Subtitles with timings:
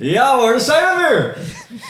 [0.00, 1.36] Ja hoor, daar zijn we weer!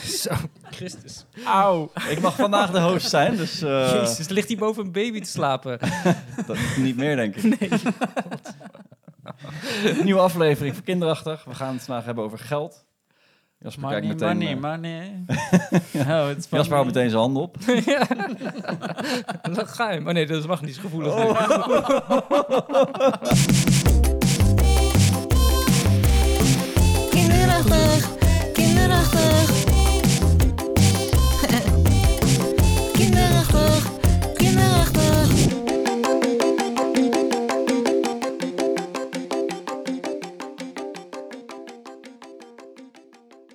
[0.03, 0.31] Zo,
[0.71, 1.25] Christus.
[1.45, 1.91] Auw.
[2.09, 5.31] Ik mag vandaag de host zijn, dus eh, Jezus, ligt hij boven een baby te
[5.31, 5.79] slapen?
[6.47, 7.43] dat niet meer denk ik.
[7.43, 7.71] Nee.
[10.05, 11.45] Nieuwe aflevering van Kinderachtig.
[11.45, 12.85] We gaan het vandaag hebben over geld.
[13.59, 14.61] Jasper kijkt Money, meteen...
[14.61, 15.35] money, eh,
[15.95, 16.23] money.
[16.31, 17.57] oh, is Jasper houdt meteen zijn handen op.
[17.85, 18.07] ja.
[19.53, 20.01] Dat ga je.
[20.01, 21.15] Oh nee, dat mag niet zo gevoelig.
[27.59, 29.51] Kinderachtig, kinderachtig.
[32.93, 33.83] kinderachtig,
[34.35, 35.57] kinderachtig.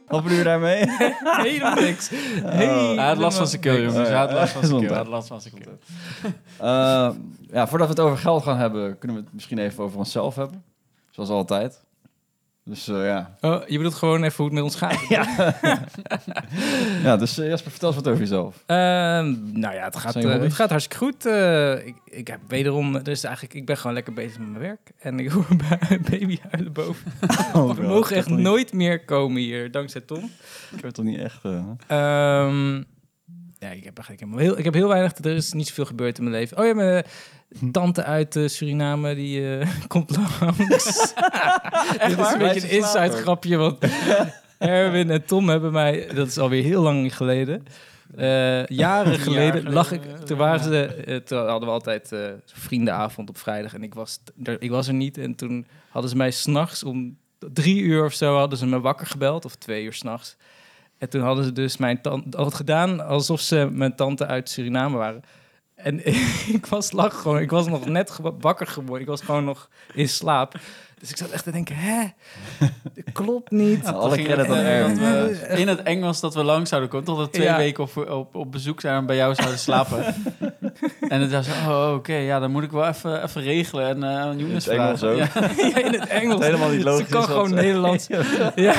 [0.07, 0.83] Wat bedoel je daarmee?
[1.21, 2.09] Helemaal niks.
[2.09, 3.85] Helemaal Hij had last van zijn keel, niks.
[3.85, 4.09] jongens.
[4.09, 4.89] Hij had last van zijn keel.
[4.89, 5.77] Hij had last van zijn keel.
[6.57, 7.09] Eh,
[7.51, 10.35] ja, voordat we het over geld gaan hebben, kunnen we het misschien even over onszelf
[10.35, 10.63] hebben.
[11.11, 11.83] Zoals altijd.
[12.65, 13.35] Dus eh, ja.
[13.41, 15.07] Oh, je bedoelt gewoon even hoe het met ons gaat?
[17.03, 18.63] ja, dus eh, Jasper, vertel eens wat over jezelf.
[18.65, 21.25] Ehm, nou ja, het gaat, eh, het gaat hartstikke goed.
[21.85, 24.91] Ik, ik heb wederom, dus eigenlijk, ik ben gewoon lekker bezig met mijn werk.
[24.99, 27.11] En ik hoor een baby huilen boven.
[27.53, 30.31] Oh, We mogen echt nooit meer komen hier, dankzij Tom.
[30.75, 31.41] Ik heb toch niet echt...
[33.63, 36.17] Ja, ik heb eigenlijk helemaal heel, ik heb heel weinig, er is niet zoveel gebeurd
[36.17, 36.57] in mijn leven.
[36.57, 37.05] Oh ja, mijn
[37.71, 40.59] tante uit eh, Suriname, die eh, komt langs.
[42.07, 43.77] Dit is een beetje een inside grapje, want
[44.57, 47.65] Erwin en Tom hebben mij, dat is alweer heel lang geleden,
[48.15, 53.29] eh, jaren geleden, lag ik, toen waren ze, eh, toen hadden we altijd eh, vriendenavond
[53.29, 56.31] op vrijdag en ik was, er, ik was er niet en toen hadden ze mij
[56.31, 57.17] s'nachts om
[57.53, 60.35] drie uur of zo hadden ze me wakker gebeld, of twee uur s'nachts.
[61.03, 64.97] En toen hadden ze dus mijn tante had gedaan alsof ze mijn tante uit Suriname
[64.97, 65.21] waren.
[65.75, 66.05] En
[66.57, 69.01] ik was lag gewoon, ik was nog net ge- wakker geworden.
[69.01, 70.53] Ik was gewoon nog in slaap.
[70.99, 72.03] Dus ik zat echt te denken, hè?
[72.59, 73.85] Dat klopt niet.
[73.85, 77.05] alle credit aan eh, in het Engels dat we lang zouden komen.
[77.05, 77.57] Totdat we twee Ja.
[77.57, 80.03] weken op, op, op bezoek zijn en bij jou zouden slapen.
[81.09, 83.87] en het was zo, oh, oké, ja, dan moet ik wel even, even regelen.
[83.87, 85.17] En eh aan Younes In het Engels ook?
[85.17, 85.29] Ja.
[85.69, 86.41] Ja, in het Engels.
[86.45, 88.07] helemaal niet logisch Ze kan gewoon Nederlands.
[88.55, 88.73] Ja.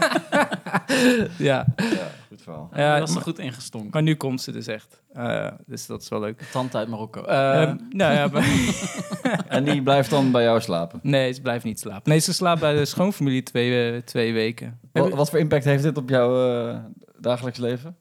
[1.38, 1.66] ja.
[1.76, 2.70] Ja, goed verhaal.
[2.74, 3.90] Ja, Ja, dat is er maar, goed ingestonken.
[3.92, 5.02] maar nu komt ze dus echt.
[5.12, 6.42] Eh, dus dat is wel leuk.
[6.52, 7.22] Tante uit Marokko.
[7.22, 8.30] Eh, Ehm, nou ja,
[9.48, 11.00] En die blijft dan bij jou slapen.
[11.02, 12.10] nee, ze blijft niet slapen.
[12.10, 14.78] Nee, ze slaapt bij de schoonfamilie twee, eh, twee weken.
[14.92, 16.76] Wat, wat voor impact heeft dit op jouw eh,
[17.18, 17.96] dagelijks leven?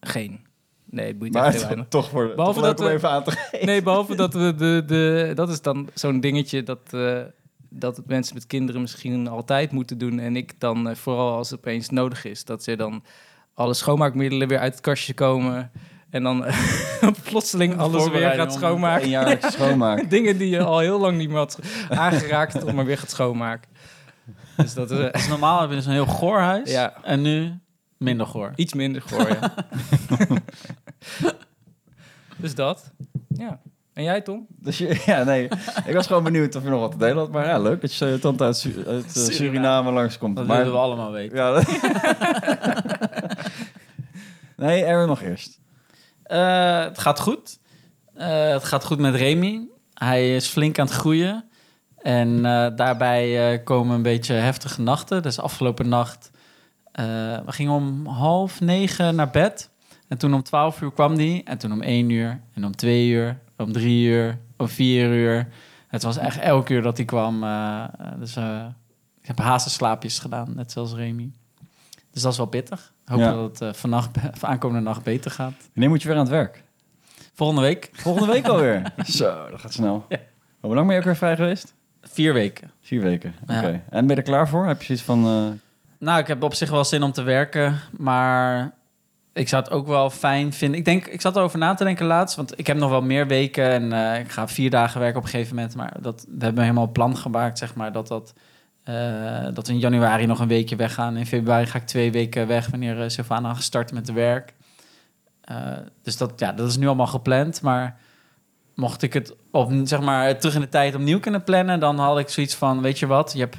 [0.00, 0.46] Geen.
[0.90, 3.10] Nee, het boeit Maar echt heel toch voor Behalve toch leuk dat om we- even
[3.10, 3.66] aan te geven.
[3.66, 5.32] Nee, behalve dat we de, de...
[5.34, 7.18] Dat is dan zo'n dingetje dat, eh,
[7.68, 10.18] dat het mensen met kinderen misschien altijd moeten doen.
[10.18, 13.04] En ik dan, eh, vooral als het opeens nodig is, dat ze dan
[13.54, 15.70] alle schoonmaakmiddelen weer uit het kastje komen.
[16.10, 16.58] En dan eh,
[17.30, 19.38] plotseling alles weer gaat schoonmaken.
[19.52, 20.10] Schoonmaak.
[20.10, 21.58] Dingen die je al heel lang niet meer had
[21.88, 23.70] aangeraakt, om maar weer gaat schoonmaken.
[24.56, 26.70] Dus dat is eh, dus normaal heb je dus een heel goor huis.
[26.70, 27.02] Ja.
[27.02, 27.58] En nu
[27.96, 28.52] minder goor.
[28.56, 29.54] iets minder goor, ja.
[32.36, 32.92] dus dat.
[33.28, 33.60] Ja.
[33.98, 34.46] En jij, Tom?
[34.66, 35.48] Dus je, ja, nee.
[35.86, 37.30] Ik was gewoon benieuwd of je nog wat te delen had.
[37.30, 39.34] Maar ja, leuk dat je je tante uit, Su- uit eh, Suriname.
[39.34, 40.36] Suriname langskomt.
[40.36, 41.36] Dat maar, willen we allemaal weten.
[41.36, 41.62] Ja,
[44.66, 45.60] nee, Erwin nog eerst.
[46.22, 47.58] Eh, het gaat goed.
[48.14, 49.68] Eh, het gaat goed met Remy.
[49.94, 51.44] Hij is flink aan het groeien.
[51.98, 55.22] En eh, daarbij eh, komen een beetje heftige nachten.
[55.22, 56.30] Dus afgelopen nacht...
[56.92, 57.04] eh,
[57.46, 59.70] we gingen om half negen naar bed.
[60.08, 61.42] En toen om twaalf uur kwam die.
[61.44, 62.40] En toen om één uur.
[62.54, 63.38] En om twee uur.
[63.58, 64.38] Om drie uur.
[64.56, 65.48] Om vier uur.
[65.88, 67.42] Het was echt elke uur dat hij kwam.
[67.44, 67.84] eh,
[68.18, 68.64] dus eh,
[69.20, 70.52] ik heb hazenslaapjes gedaan.
[70.54, 71.30] Net zoals Remy.
[72.12, 72.92] Dus dat is wel pittig.
[73.04, 73.32] Hopen Ja.
[73.32, 74.10] dat het eh, vannacht,
[74.40, 75.54] aankomende nacht beter gaat.
[75.72, 76.62] Wanneer moet je weer aan het werk?
[77.34, 78.92] Volgende week Volgende week alweer.
[79.06, 80.04] Zo, dat gaat snel.
[80.08, 80.18] Ja.
[80.60, 81.74] Hoe lang ben je ook weer vrij geweest?
[82.02, 82.70] vier weken.
[82.80, 83.34] Vier weken.
[83.42, 83.54] Oké.
[83.68, 83.80] Ja.
[83.90, 84.66] En ben je er klaar voor?
[84.66, 85.60] Heb je zoiets van...
[85.98, 88.72] Nou, ik heb op zich wel zin om te werken, maar
[89.38, 90.78] ik zou het ook wel fijn vinden.
[90.78, 93.26] Ik denk, ik zat erover na te denken laatst, want ik heb nog wel meer
[93.26, 95.74] weken en eh, ik ga vier dagen werken op een gegeven moment.
[95.74, 98.34] Maar dat, we hebben helemaal plan gemaakt, zeg maar, dat dat.
[98.84, 101.16] eh, dat we in januari nog een weekje weggaan.
[101.16, 104.54] In februari ga ik twee weken weg wanneer uh, Sylvana gestart met de werk.
[106.02, 107.62] Dus dat, ja, dat is nu allemaal gepland.
[107.62, 107.98] Maar
[108.74, 112.18] mocht ik het op, zeg maar, terug in de tijd opnieuw kunnen plannen, dan had
[112.18, 113.56] ik zoiets van: weet je wat, je hebt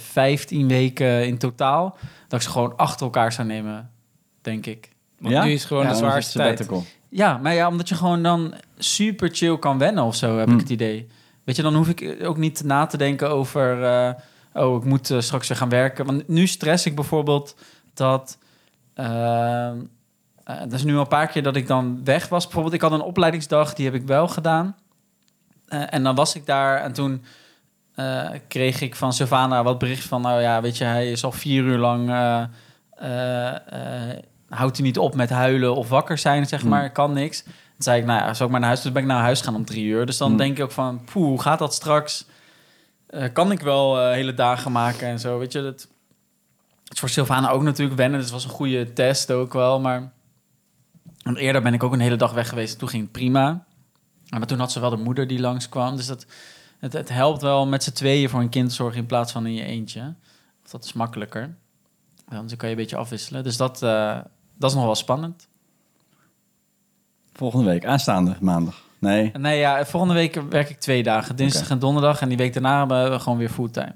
[0.00, 1.96] 15 weken in totaal.
[2.28, 3.90] Dat ik ze gewoon achter elkaar zou nemen,
[4.40, 4.93] denk ik.
[5.18, 5.44] Want ja?
[5.44, 6.68] nu is gewoon Ja, de zwaarste tijd.
[7.08, 10.54] Ja, maar ja, omdat je gewoon dan super chill kan wennen of zo, heb Hmm.
[10.54, 11.08] ik het idee.
[11.44, 13.84] Weet je, dan hoef ik ook niet na te denken over...
[13.84, 14.12] eh,
[14.52, 16.06] oh, ik moet eh, straks weer gaan werken.
[16.06, 17.56] Want nu stress ik bijvoorbeeld
[17.94, 18.38] dat...
[18.94, 19.70] eh,
[20.44, 22.44] dat is nu al een paar keer dat ik dan weg was.
[22.44, 24.76] Bijvoorbeeld, ik had een opleidingsdag, die heb ik wel gedaan.
[25.68, 27.24] Eh, en dan was ik daar en toen
[27.94, 30.20] eh, kreeg ik van Sylvana wat bericht van...
[30.22, 32.10] nou ja, weet je, hij is al vier uur lang...
[32.10, 32.42] eh,
[32.96, 33.54] eh,
[34.10, 34.18] eh,
[34.54, 36.70] houdt hij niet op met huilen of wakker zijn, zeg Hmm.
[36.70, 36.90] maar.
[36.90, 37.42] Kan niks.
[37.42, 38.82] Toen zei ik, nou ja, zou ik maar naar huis...
[38.82, 40.06] Dus ben ik naar huis gaan om drie uur.
[40.06, 40.36] Dus dan Hmm.
[40.36, 42.24] denk ik ook van, poeh, hoe gaat dat straks?
[43.06, 45.62] Eh, kan ik wel eh, hele dagen maken en zo, weet je.
[45.62, 45.88] Dat,
[46.84, 48.20] het is voor Sylvana ook natuurlijk wennen.
[48.20, 50.12] Dus het was een goede test ook wel, maar...
[51.22, 52.78] Want eerder ben ik ook een hele dag weg geweest.
[52.78, 53.64] Toen ging het prima.
[54.28, 55.96] Maar toen had ze wel de moeder die langskwam.
[55.96, 56.26] Dus dat,
[56.78, 59.54] het, het helpt wel met z'n tweeën voor een kind zorgen in plaats van in
[59.54, 60.14] je eentje.
[60.70, 61.54] Dat is makkelijker.
[62.28, 63.42] Dan kan je een beetje afwisselen.
[63.44, 64.18] Dus dat, eh,
[64.58, 65.48] dat is nog wel spannend.
[67.32, 68.82] Volgende week, aanstaande maandag.
[68.98, 69.32] Nee.
[69.38, 71.36] Nee, ja, volgende week werk ik twee dagen.
[71.36, 72.20] Dinsdag en donderdag.
[72.20, 73.94] En die week daarna hebben we gewoon weer fulltime.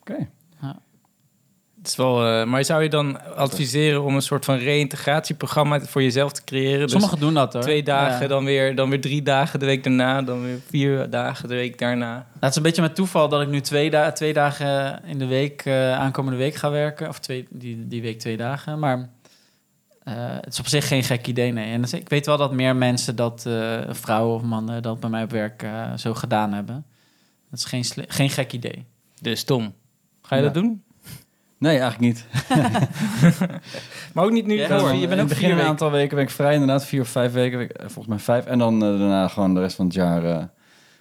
[0.00, 0.28] Oké.
[1.78, 6.02] Het is wel, eh, maar zou je dan adviseren om een soort van reïntegratieprogramma voor
[6.02, 6.80] jezelf te creëren?
[6.80, 7.62] Dus Sommigen doen dat hoor.
[7.62, 8.28] twee dagen, Ja.
[8.28, 11.78] dan, weer, dan weer drie dagen de week daarna, dan weer vier dagen de week
[11.78, 12.26] daarna.
[12.40, 15.26] Het is een beetje met toeval dat ik nu twee, da twee dagen in de
[15.26, 17.08] week, eh, aankomende week ga werken.
[17.08, 18.78] Of twee, die, die week twee dagen.
[18.78, 19.08] Maar
[20.02, 21.72] eh, het is op zich geen gek idee, nee.
[21.72, 25.10] En dus ik weet wel dat meer mensen dat, eh, vrouwen of mannen, dat bij
[25.10, 26.84] mij op werk eh, zo gedaan hebben.
[27.50, 28.86] Dat is geen, geen gek idee.
[29.20, 29.74] Dus Tom,
[30.22, 30.50] ga je Ja.
[30.50, 30.82] dat doen?
[31.58, 32.26] Nee, eigenlijk niet.
[34.14, 36.14] Maar ook niet nu Ja, je bent in ook het begin vier een aantal weken
[36.16, 36.84] ben ik vrij, inderdaad.
[36.86, 37.70] Vier of vijf weken.
[37.80, 38.46] Volgens mij vijf.
[38.46, 40.42] En dan daarna gewoon de rest van het jaar eh,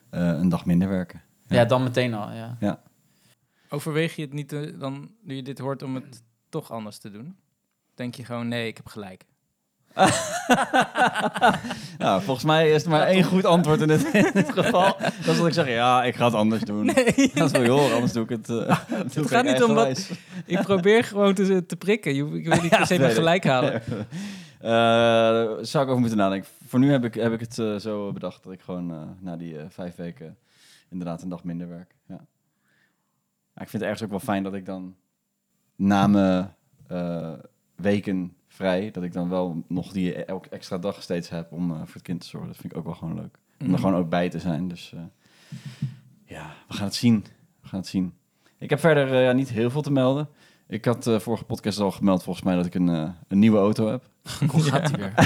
[0.09, 1.21] eh, een dag minder werken.
[1.47, 1.65] Ja, Ja.
[1.65, 2.29] dan meteen al,
[2.59, 2.79] ja.
[3.69, 4.49] Overweeg je het niet
[4.79, 7.35] dan, nu je dit hoort, om het toch anders te doen?
[7.99, 9.25] Denk je gewoon, nee, ik heb gelijk.
[11.97, 14.97] Nou, volgens mij is er maar één goed antwoord in dit geval.
[14.99, 16.85] Dat is dat ik zeg, ja, ik ga het anders doen.
[16.85, 18.45] Nee, Dat wil je horen, anders doe ik het.
[19.13, 20.09] doe ik gaat niet om wat-
[20.45, 22.15] ik probeer gewoon te, te prikken.
[22.15, 23.81] Je, ik wil niet per se Ja, gelijk halen.
[24.59, 26.49] Eh, zou ik over moeten nadenken.
[26.67, 29.55] Voor nu heb ik, heb ik het eh, zo bedacht dat ik gewoon na die
[29.69, 30.37] vijf weken
[30.89, 31.95] inderdaad een dag minder werk.
[32.07, 32.19] Ja.
[33.55, 34.95] Ik vind het ergens ook wel fijn dat ik dan
[35.75, 36.53] na mijn
[36.87, 37.33] eh,
[37.79, 41.77] weken vrij, dat ik dan wel nog die elke extra dag steeds heb om eh,
[41.77, 42.49] voor het kind te zorgen.
[42.49, 43.37] Dat vind ik ook wel gewoon leuk.
[43.59, 44.67] Om er gewoon ook bij te zijn.
[44.67, 45.01] Dus eh,
[46.25, 47.25] ja, we gaan het zien.
[47.61, 48.13] We gaan het zien.
[48.57, 50.29] Ik heb verder eh, ja, niet heel veel te melden.
[50.67, 52.87] Ik had eh vorige podcast al gemeld volgens mij dat ik een,
[53.27, 54.08] een nieuwe auto heb.
[54.51, 55.13] Hoe gaat die weer?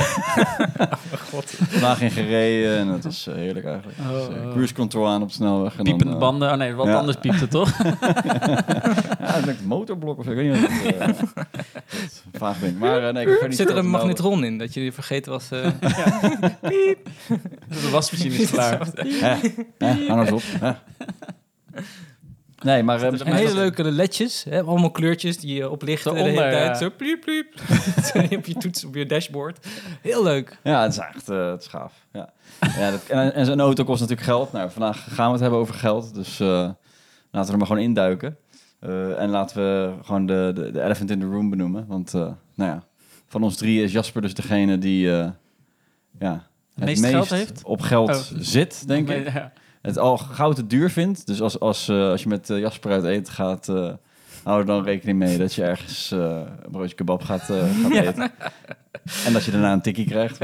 [1.70, 3.98] Vandaag in gereden en het was eh, heerlijk eigenlijk.
[4.00, 4.52] Oh, Dus, eh, oh.
[4.52, 5.76] cruise control aan op de snelweg.
[5.78, 6.52] En Piepende dan, eh, banden.
[6.52, 6.96] Oh nee, wat ja.
[6.96, 7.78] anders piepte toch?
[9.20, 10.32] ja, denk een motorblok of zo.
[10.32, 11.18] Ik weet niet wat
[11.86, 12.80] het vaag ding.
[12.80, 13.92] Maar nee, ik niet Zit er een melden.
[13.92, 15.52] magnetron in, dat je vergeten was...
[15.52, 15.70] eh,
[16.62, 18.88] De wasmachine is klaar.
[18.94, 19.36] Hè?
[19.88, 20.44] Hou nou eens op.
[22.64, 22.98] Nee, maar...
[23.00, 26.54] eh, En misschien hele leuke ledjes, hè, allemaal kleurtjes die je oplichten de hele tijd.
[26.68, 26.74] ja.
[26.76, 27.54] Zo pliep, pliep.
[28.38, 29.68] op je toets, op je dashboard.
[30.02, 30.58] Heel leuk.
[30.64, 31.94] Ja, het is echt eh, het is gaaf.
[32.14, 32.30] Ja.
[32.78, 34.52] Ja, dat, en, en zo'n auto kost natuurlijk geld.
[34.52, 36.14] Nou, vandaag gaan we het hebben over geld.
[36.14, 36.48] Dus eh,
[37.32, 38.38] laten we er maar gewoon induiken.
[38.80, 41.86] Eh en laten we gewoon de, de, de elephant in the room benoemen.
[41.88, 42.22] Want, eh,
[42.56, 42.84] nou ja,
[43.28, 45.30] van ons drie is Jasper dus degene die eh,
[46.20, 47.20] ja, het meest meest Oh.
[47.22, 47.64] geld heeft?
[47.64, 49.34] op geld zit, denk ik.
[49.34, 49.52] Ja.
[49.84, 51.28] Het al gauw te duur vindt.
[51.28, 53.94] Dus als, als, eh, als je met eh, Jasper uit eten gaat, eh,
[54.44, 57.42] hou er dan rekening mee dat je ergens een broodje kebab gaat,
[57.82, 58.32] gaat eten.
[59.26, 60.38] En dat je daarna een tikkie krijgt.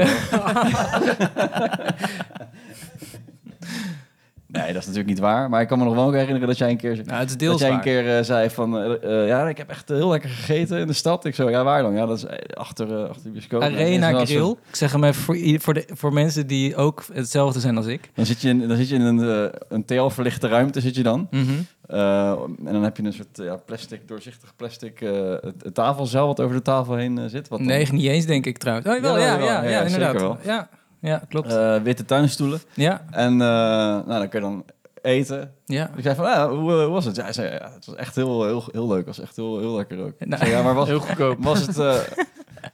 [4.52, 5.48] nee, dat is natuurlijk niet waar.
[5.48, 6.96] Maar ik kan me nog wel ook herinneren dat jij een keer...
[6.96, 9.56] Nou, het is Dat deels jij een keer eh, zei van, eh, eh, ja, ik
[9.58, 11.24] heb echt heel lekker gegeten in de stad.
[11.24, 11.94] Ik zo, ja, waar dan?
[11.94, 13.62] Ja, dat is achter, achter de bioscoop.
[13.62, 14.50] En Arena Grill.
[14.68, 18.10] Ik zeg hem even voor, voor, de, voor mensen die ook hetzelfde zijn als ik.
[18.14, 21.28] Dan zit je in, dan zit je in een, een TL-verlichte ruimte, zit je dan.
[21.30, 21.50] Mhm.
[21.86, 26.56] En dan heb je een soort ja, plastic, doorzichtig plastic het, het tafelzeil wat over
[26.56, 27.48] de tafel heen zit.
[27.48, 28.88] Wat dan- Nee, niet eens denk ik trouwens.
[28.88, 30.20] Oh, wel, ja, ja, ja, Ja, inderdaad.
[30.20, 30.38] wel.
[30.42, 30.68] Ja,
[31.00, 31.52] ja, klopt.
[31.52, 32.60] eh, witte tuinstoelen.
[32.74, 34.64] ja, En eh, nou, dan kun je dan
[35.02, 35.52] eten.
[35.66, 35.90] ja.
[35.96, 37.16] Ik zei van, ah, hoe, eh, hoe was het?
[37.16, 38.96] Ja, hij zei, ja, het was echt heel, heel, heel leuk.
[39.06, 40.12] Het was echt heel, heel lekker ook.
[40.18, 41.36] Nou, zei, ja, maar was, Heel goedkoop.
[41.44, 41.78] was het...
[41.78, 41.96] eh,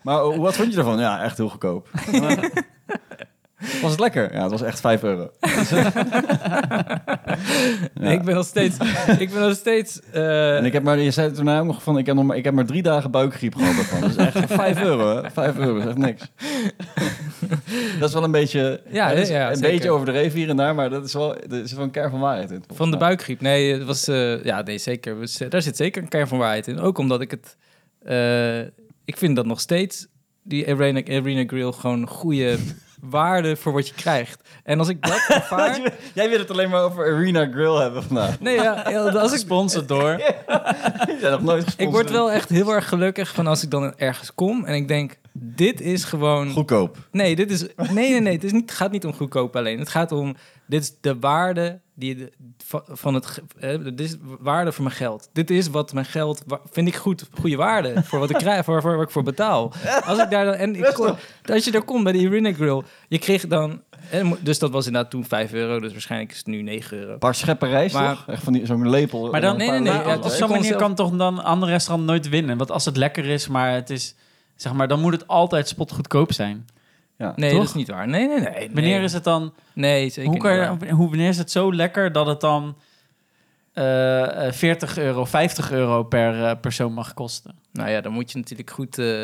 [0.02, 0.98] maar wat vond je ervan?
[0.98, 1.88] Ja, echt heel goedkoop.
[3.82, 4.34] was het lekker?
[4.34, 5.30] Ja, het was echt 5 euro.
[8.00, 8.76] Ik ben nog steeds...
[9.18, 10.00] ik ben nog steeds...
[10.12, 12.24] eh, En ik heb maar, je zei toen nou ook nog van, ik heb, nog
[12.24, 14.00] maar, ik heb maar drie dagen buikgriep gehad ervan.
[14.00, 15.30] Dat is echt 5 euro, hè?
[15.30, 16.30] 5 euro is echt niks.
[18.00, 20.74] dat is wel een beetje, Ja, dat is ja, een beetje overdreven hier en daar,
[20.74, 22.64] maar dat is wel, er is wel een kern van waarheid in.
[22.74, 23.02] Van de Ja.
[23.02, 23.40] buikgriep.
[23.40, 24.08] Nee, het was...
[24.08, 25.18] eh, ja, nee, zeker.
[25.18, 26.80] Was, daar zit zeker een kern van waarheid in.
[26.80, 27.56] Ook omdat ik het...
[28.04, 28.60] eh,
[29.04, 30.06] ik vind dat nog steeds...
[30.48, 32.56] Die Arena, Arena Grill gewoon goede
[33.00, 34.48] waarde voor wat je krijgt.
[34.64, 35.92] En als ik dat ervaar...
[36.14, 38.40] Jij wil het alleen maar over Arena Grill hebben vandaag.
[38.40, 40.20] Nee, ja, ja, als ik Gesponsord door.
[41.22, 41.74] Nog nooit.
[41.76, 44.88] Ik word wel echt heel erg gelukkig van als ik dan ergens kom en ik
[44.88, 46.50] denk, dit is gewoon...
[46.50, 46.96] Goedkoop.
[47.10, 48.32] Nee, dit is, nee, nee, nee.
[48.32, 49.78] Het is niet, gaat niet om goedkoop alleen.
[49.78, 52.32] Het gaat om, dit is de waarde die de,
[52.88, 55.28] van het, eh, dit is waarde voor mijn geld.
[55.32, 58.80] Dit is wat mijn geld, vind ik goed, goede waarde voor wat ik krijg, voor,
[58.82, 59.72] voor wat ik voor betaal.
[60.04, 61.14] Als ik daar dan, en ik kon,
[61.52, 64.86] als je daar komt bij de Irina Grill, je kreeg dan, eh, dus dat was
[64.86, 67.12] inderdaad toen 5 euro, dus waarschijnlijk is het nu 9 euro.
[67.12, 68.24] Een paar scheppen rijst, Maar- toch?
[68.28, 69.30] Echt van die- zo'n lepel.
[69.30, 70.14] Maar dan, en nee, nee, nee, maar lepels.
[70.14, 72.56] ja, op ik zo'n manier zelf- kan toch dan een ander restaurant nooit winnen?
[72.56, 74.14] Want als het lekker is, maar het is...
[74.56, 76.66] Zeg maar, dan moet het altijd spotgoedkoop zijn.
[77.18, 77.32] Ja.
[77.36, 77.58] Nee, Toch?
[77.58, 78.08] dat is niet waar.
[78.08, 78.52] Nee, nee, nee.
[78.72, 79.02] Wanneer nee.
[79.04, 79.54] is het dan...
[79.72, 82.76] Nee, zeker Hoe kan niet je, hoe, wanneer is het zo lekker dat het dan
[83.72, 87.54] eh, eh, 40 euro, 50 euro per eh, persoon mag kosten?
[87.72, 88.98] Nou ja, dan moet je natuurlijk goed...
[88.98, 89.22] eh,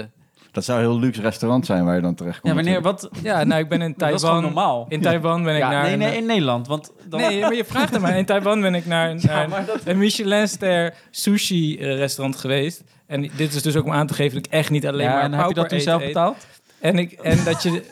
[0.50, 2.54] Dat zou een heel luxe restaurant zijn waar je dan terecht komt.
[2.54, 3.08] Ja, wanneer, wat?
[3.22, 4.42] ja, nou, ik ben in Dat is Taiwan.
[4.42, 4.86] normaal.
[4.88, 5.82] In Taiwan ben ik Ja, naar...
[5.82, 6.66] nee, een- nee, in Nederland.
[6.66, 8.16] Want dan, Nee, maar je vraagt hem maar.
[8.18, 12.84] In Taiwan ben ik naar, naar dat- een Michelin-ster sushi-restaurant geweest.
[13.12, 15.12] En dit is dus ook om aan te geven dat ik echt niet alleen ja,
[15.12, 16.06] maar en heb je dat toen zelf eet.
[16.06, 16.46] betaald?
[16.80, 17.82] En, ik, en dat je...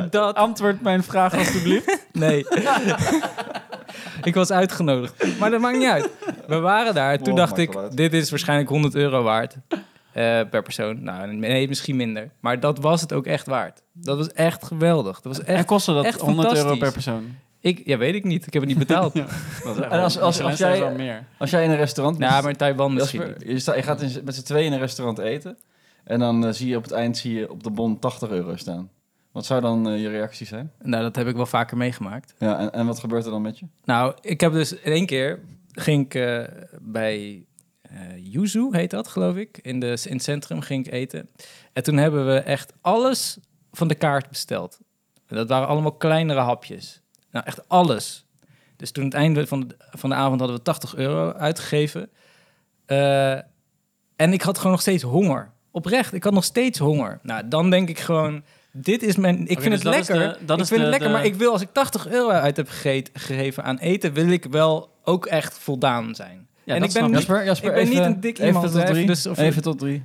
[0.10, 0.34] dat...
[0.34, 2.06] Antwoord mijn vraag alstublieft.
[2.12, 2.46] Nee.
[4.22, 5.38] ik was uitgenodigd.
[5.38, 6.08] Maar dat maakt niet uit.
[6.46, 7.12] We waren daar.
[7.12, 7.96] En toen Oh, dacht ik, uit.
[7.96, 9.56] dit is waarschijnlijk 100 euro waard.
[9.68, 11.02] eh, per persoon.
[11.02, 12.30] Nou, nee, misschien minder.
[12.40, 13.82] Maar dat was het ook echt waard.
[13.92, 15.20] Dat was echt geweldig.
[15.20, 15.66] Dat was en echt...
[15.66, 17.36] kostte dat echt 100 euro per persoon?
[17.60, 18.46] Ik, ja, weet ik niet.
[18.46, 19.14] Ik heb het niet betaald.
[19.18, 19.24] En
[19.90, 21.24] als- als- als jij- meer.
[21.38, 22.18] Als jij in een restaurant...
[22.18, 24.78] Ja, maar in Taiwan misschien je, sta, je gaat in, met z'n tweeën in een
[24.78, 25.58] restaurant eten.
[26.04, 28.56] En dan eh, zie je op het eind zie je op de bon 80 euro
[28.56, 28.90] staan.
[29.32, 30.72] Wat zou dan eh, je reactie zijn?
[30.82, 32.34] Nou, dat heb ik wel vaker meegemaakt.
[32.38, 33.66] Ja, en, en wat gebeurt er dan met je?
[33.84, 35.40] Nou, ik heb dus in één keer
[35.72, 36.44] ging ik eh,
[36.80, 37.46] bij
[37.82, 39.58] eh Yuzu, heet dat, geloof ik.
[39.62, 41.28] In, de, in het centrum ging ik eten.
[41.72, 43.38] En toen hebben we echt alles
[43.72, 44.78] van de kaart besteld.
[45.26, 47.02] En dat waren allemaal kleinere hapjes.
[47.30, 48.26] Nou, echt alles.
[48.76, 52.08] Dus toen het einde van de, van de avond hadden we 80 euro uitgegeven.
[52.86, 53.32] Eh,
[54.16, 55.50] en ik had gewoon nog steeds honger.
[55.70, 57.18] Oprecht, ik had nog steeds honger.
[57.22, 58.42] Nou, dan denk ik gewoon...
[58.72, 59.46] Dit is mijn.
[59.46, 60.38] Ik vind dus het dat is lekker.
[60.38, 62.06] de- dat ik is vind de- het lekker, de- maar ik wil als ik 80
[62.08, 62.68] euro uit heb
[63.12, 66.46] gegeven aan eten, wil ik wel ook echt voldaan zijn.
[66.64, 67.14] Ja, en dat ik ben snap niet.
[67.18, 69.06] Jasper, Jasper ik ben even, niet een dik even iemand, tot drie.
[69.06, 70.04] dus of- even tot drie.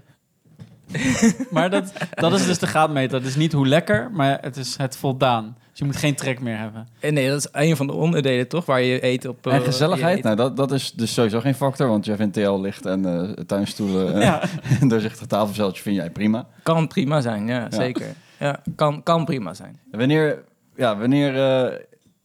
[1.52, 3.18] Maar dat, dat is dus de graadmeter.
[3.18, 5.58] Het is niet hoe lekker, maar het is het voldaan.
[5.74, 6.88] Dus je moet geen trek meer hebben.
[7.00, 9.48] Eh, Nee, dat is een van de onderdelen toch, waar je eet op.
[9.48, 10.24] eh, En gezelligheid, je eet.
[10.24, 11.88] nou, dat, dat is dus sowieso geen factor.
[11.88, 14.42] Want jij vindt TL licht en eh, tuinstoelen en Ja.
[14.82, 16.48] een doorzichtig tafelzeltje vind jij prima.
[16.64, 18.06] Kan prima zijn, ja, zeker.
[18.40, 19.80] Ja, kan, kan prima zijn.
[19.92, 20.44] En Wanneer,
[20.76, 21.80] ja, wanneer eh,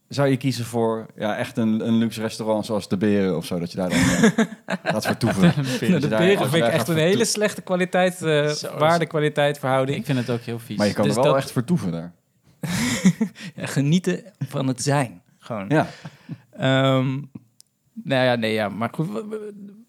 [0.07, 3.59] zou je kiezen voor ja, echt een, een luxe restaurant zoals De Beren of zo?
[3.59, 5.53] Dat je daar dan eh, gaat vertoeven.
[5.79, 9.97] Je de beren je vind ik echt een hele slechte kwaliteit, eh Zo, waarde-kwaliteit verhouding.
[9.97, 10.77] Ik vind het ook heel vies.
[10.77, 12.11] Maar je kan Dus er wel dat- echt vertoeven daar.
[13.55, 15.65] Ja, genieten van het zijn, gewoon.
[15.67, 15.87] Ja,
[16.51, 17.07] Ehm,
[18.03, 19.07] nou ja, nee, ja, maar goed,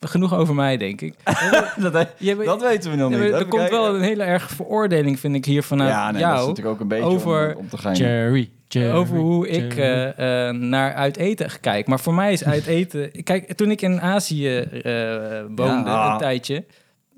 [0.01, 1.15] genoeg over mij, denk ik.
[1.93, 3.27] dat, Je, dat weten we nog Ja, niet.
[3.29, 3.95] er Even komt wel kijken.
[4.01, 6.49] een hele erg veroordeling, vind ik, hier vanuit ja, nee, dat is jou.
[6.49, 7.95] natuurlijk ook een beetje over- om, om te gaan.
[7.95, 11.87] Jerry, Jerry, over hoe ik eh, eh, naar uit eten kijk.
[11.87, 13.23] Maar voor mij is uit eten...
[13.23, 16.13] Kijk, toen ik in Azië eh, woonde Ja.
[16.13, 16.65] een tijdje...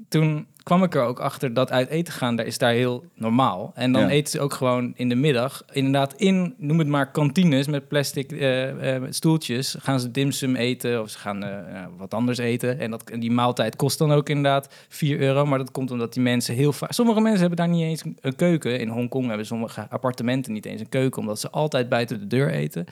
[0.08, 3.72] toen kwam ik er ook achter dat uit eten gaan, daar is daar heel normaal.
[3.74, 4.08] En dan Ja.
[4.08, 8.32] eten ze ook gewoon in de middag, inderdaad in, noem het maar, kantines met plastic
[8.32, 9.76] eh, eh, stoeltjes.
[9.78, 12.78] Gaan ze dimsum eten of ze gaan eh, wat anders eten.
[12.78, 15.46] En, dat, en die maaltijd kost dan ook inderdaad 4 euro.
[15.46, 16.92] Maar dat komt omdat die mensen heel vaak...
[16.92, 18.80] Sommige mensen hebben daar niet eens een keuken.
[18.80, 21.20] In Hongkong hebben sommige appartementen niet eens een keuken...
[21.20, 22.84] omdat ze altijd buiten de deur eten.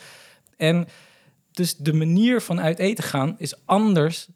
[0.56, 0.86] En
[1.52, 4.28] dus de manier van uit eten gaan is anders.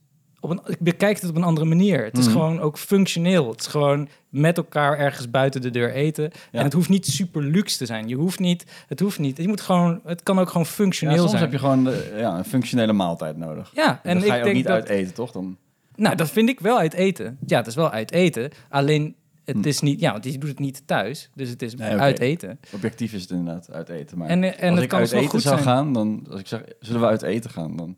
[0.44, 2.04] Op een, ik bekijk het op een andere manier.
[2.04, 2.32] Het is Mhm.
[2.32, 3.50] gewoon ook functioneel.
[3.50, 6.24] Het is gewoon met elkaar ergens buiten de deur eten.
[6.24, 6.58] Ja.
[6.58, 8.08] En het hoeft niet super luxe te zijn.
[8.08, 9.36] Je hoeft niet, het hoeft niet.
[9.36, 11.42] Je moet gewoon, het kan ook gewoon Ja, functioneel soms zijn.
[11.42, 13.70] heb je gewoon de- ja, een functionele maaltijd nodig.
[13.74, 15.30] ja, En en dan ga ik je ook denk niet dat, uit eten, toch?
[15.32, 15.56] Dan,
[15.94, 17.38] nou, dat vind ik wel uit eten.
[17.46, 18.50] Ja, het is wel uit eten.
[18.68, 19.68] Alleen het Hm.
[19.68, 21.30] is niet, ja, want je doet het niet thuis.
[21.34, 22.58] Dus het is Nee, uit eten.
[22.72, 24.18] objectief is het inderdaad uit eten.
[24.18, 25.68] Maar En, eh, en als het ik kan uit dus eten goed zou zijn.
[25.68, 27.96] gaan, dan als ik zeg, zullen we uit eten gaan, dan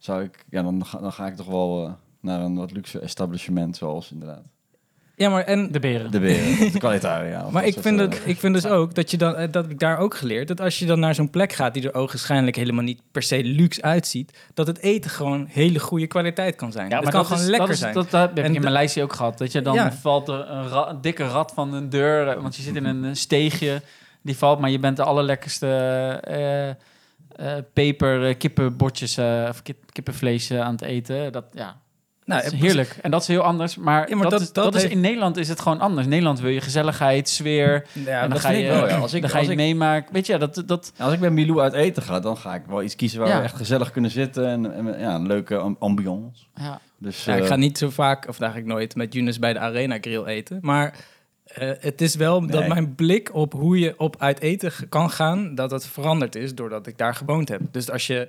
[0.00, 2.98] zou ik, ja, dan ga, dan ga ik toch wel eh, naar een wat luxe
[2.98, 4.42] establishment, zoals inderdaad
[5.16, 6.10] Ja, maar en De beren.
[6.10, 7.42] de beren, de kwalitaria.
[7.50, 9.62] Maar dat ik vind, eh, het, ik vind dus ook dat je dan, eh, dat
[9.62, 11.94] heb ik daar ook geleerd, dat als je dan naar zo'n plek gaat die er
[11.94, 16.72] ogenschijnlijk helemaal niet per se luxe uitziet, dat het eten gewoon hele goede kwaliteit kan
[16.72, 16.92] zijn.
[16.92, 17.94] het kan dat gewoon is, lekker dat is, zijn.
[17.94, 19.38] Dat, dat heb ik En in de- Maleisië ook gehad.
[19.38, 19.92] Dat je dan Ja.
[19.92, 22.84] valt er een, ra- een dikke rat van een deur, eh, want je zit in
[22.84, 23.82] een eh, steegje,
[24.22, 25.66] die valt, maar je bent de allerlekkerste
[26.22, 26.84] eh,
[27.40, 31.32] eh, peper eh, kippenbordjes eh, of kip, kippenvlees aan het eten.
[31.32, 31.76] Dat, ja,
[32.24, 32.98] nou, dat is heerlijk.
[33.02, 33.76] En dat is heel anders.
[33.76, 35.80] Maar, Ja, maar dat, dat- is, dat dat is, heeft- in Nederland is het gewoon
[35.80, 36.04] anders.
[36.04, 37.86] In Nederland wil je gezelligheid, sfeer.
[37.92, 38.96] Ja, en dan ga je, ik wel, ja.
[38.98, 40.12] Als ik- dan ga als ik- meemaken.
[40.12, 42.82] Weet je, dat, dat, Als ik bij Milou uit eten ga, dan ga ik wel
[42.82, 43.36] iets kiezen waar Ja.
[43.38, 46.44] we echt gezellig kunnen zitten en, en ja, een leuke am- ambiance.
[46.54, 46.80] ja.
[46.98, 49.98] Dus, Ja, ik ga niet zo vaak, of eigenlijk nooit, met Younes bij de Arena
[50.00, 50.58] Grill eten.
[50.60, 50.94] Maar
[51.54, 55.54] eh, het is wel dat mijn blik op hoe je op uit eten kan gaan,
[55.54, 57.60] dat het veranderd is doordat ik daar gewoond heb.
[57.70, 58.28] Dus als je.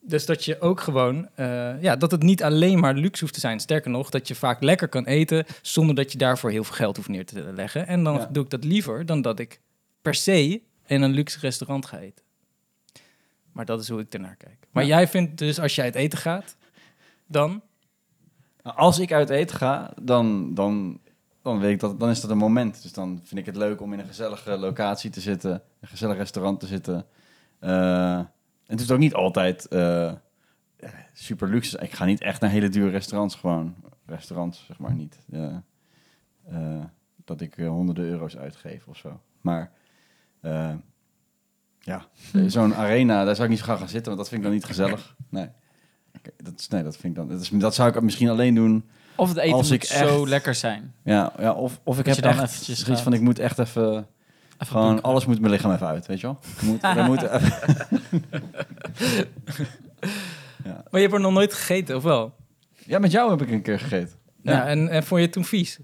[0.00, 3.40] Dus dat je ook gewoon, eh, ja, dat het niet alleen maar luxe hoeft te
[3.40, 3.60] zijn.
[3.60, 6.96] Sterker nog, dat je vaak lekker kan eten zonder dat je daarvoor heel veel geld
[6.96, 7.86] hoeft neer te leggen.
[7.86, 8.28] En dan Ja.
[8.32, 9.60] doe ik dat liever dan dat ik
[10.02, 12.24] per se in een luxe restaurant ga eten.
[13.52, 14.66] Maar dat is hoe ik ernaar kijk.
[14.70, 14.96] Maar Ja.
[14.96, 16.56] jij vindt dus als je uit eten gaat,
[17.26, 17.62] dan
[18.62, 21.00] Als ik uit eten ga, dan, dan,
[21.48, 22.82] dan weet ik dat dan is dat een moment.
[22.82, 26.16] Dus dan vind ik het leuk om in een gezellige locatie te zitten, een gezellig
[26.16, 27.06] restaurant te zitten.
[27.58, 28.26] Eh, en
[28.66, 30.12] het is ook niet altijd eh,
[31.12, 31.78] super luxe.
[31.78, 33.74] Ik ga niet echt naar hele dure restaurants, gewoon
[34.06, 35.18] restaurants, zeg maar niet.
[35.30, 35.56] eh,
[36.48, 36.84] eh,
[37.24, 39.20] dat ik eh, honderden euro's uitgeef of zo.
[39.40, 39.70] Maar
[40.40, 40.74] eh,
[41.80, 42.06] ja,
[42.46, 44.56] zo'n arena, daar zou ik niet zo graag gaan zitten, want dat vind ik dan
[44.56, 45.16] niet gezellig.
[45.28, 45.48] Nee.
[46.36, 47.28] Dat, is, nee, dat vind ik dan.
[47.28, 50.28] Dat, is, dat zou ik misschien alleen doen Of het eten Als moet ik zo
[50.28, 50.94] lekker zijn.
[51.02, 53.00] ja, ja of, of ik heb dan echt zoiets gaat.
[53.00, 54.06] van, ik moet echt even...
[54.58, 55.04] Even gewoon, boeken.
[55.10, 56.38] alles moet mijn lichaam even uit, weet je wel?
[56.56, 57.76] Ik moet, er moet even-
[60.62, 62.34] Maar je hebt er nog nooit gegeten, of wel?
[62.84, 64.16] ja, met jou heb ik een keer gegeten.
[64.42, 65.78] Ja, en, en vond je het toen vies?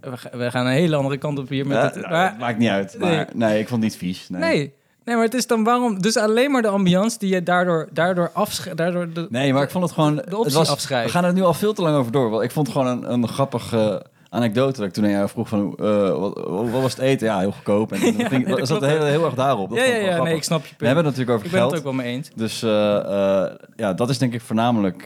[0.00, 1.94] We, ga- we gaan een hele andere kant op hier met Ja, het...
[1.94, 2.98] nou, maar- het maakt niet uit.
[2.98, 3.58] Maar, nee.
[3.60, 4.28] ik vond het niet vies.
[4.28, 4.40] Nee.
[4.40, 4.74] nee.
[5.08, 6.00] Nee, maar het is dan waarom...
[6.00, 8.68] Dus alleen maar de ambiance die je daardoor, daardoor afsch...
[8.74, 10.16] Daardoor de, Nee, maar ik vond het gewoon...
[10.16, 11.06] de het was, afschrijven.
[11.06, 12.30] we gaan er nu al veel te lang over door.
[12.30, 14.78] Want ik vond het gewoon een, een grappige anekdote.
[14.78, 16.34] Dat ik toen aan jou vroeg van, eh, wat,
[16.70, 17.26] wat was het eten?
[17.26, 17.92] Ja, heel goedkoop.
[17.92, 19.68] En dat Ja, nee, zat heel, heel erg daarop.
[19.68, 20.86] Dat ja, ja, ja, nee, ik snap je We punt.
[20.86, 21.70] hebben het natuurlijk over ik ben geld.
[21.70, 22.30] het ook wel mee eens.
[22.34, 25.04] Dus eh, eh, ja, dat is denk ik voornamelijk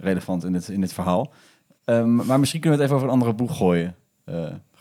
[0.00, 1.32] relevant in dit, in dit verhaal.
[1.84, 3.94] Ehm, maar misschien kunnen we het even over een andere boeg gooien.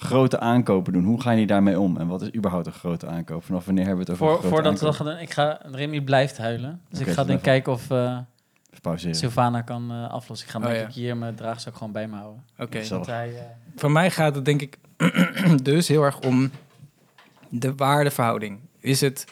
[0.05, 1.03] Grote aankopen doen.
[1.03, 1.97] Hoe ga je daarmee om?
[1.97, 3.43] En wat is überhaupt een grote aankoop?
[3.43, 5.59] Vanaf wanneer hebben we het over Voor, grote voordat we dat gaan doen, ik ga...
[5.71, 6.81] Remy blijft huilen.
[6.89, 7.41] Dus ik ga denk even.
[7.41, 8.17] kijken of eh
[8.81, 9.15] pauzeren.
[9.15, 10.47] Sylvana kan eh, aflossen.
[10.47, 10.87] Ik ga Oh, denk ja.
[10.87, 12.43] ik hier mijn draagzak gewoon bij me houden.
[12.57, 12.87] Oké.
[12.87, 13.43] Want hij, eh,
[13.75, 14.77] Voor mij gaat het denk ik
[15.63, 16.51] dus heel erg om
[17.49, 18.59] de waardeverhouding.
[18.79, 19.25] Is het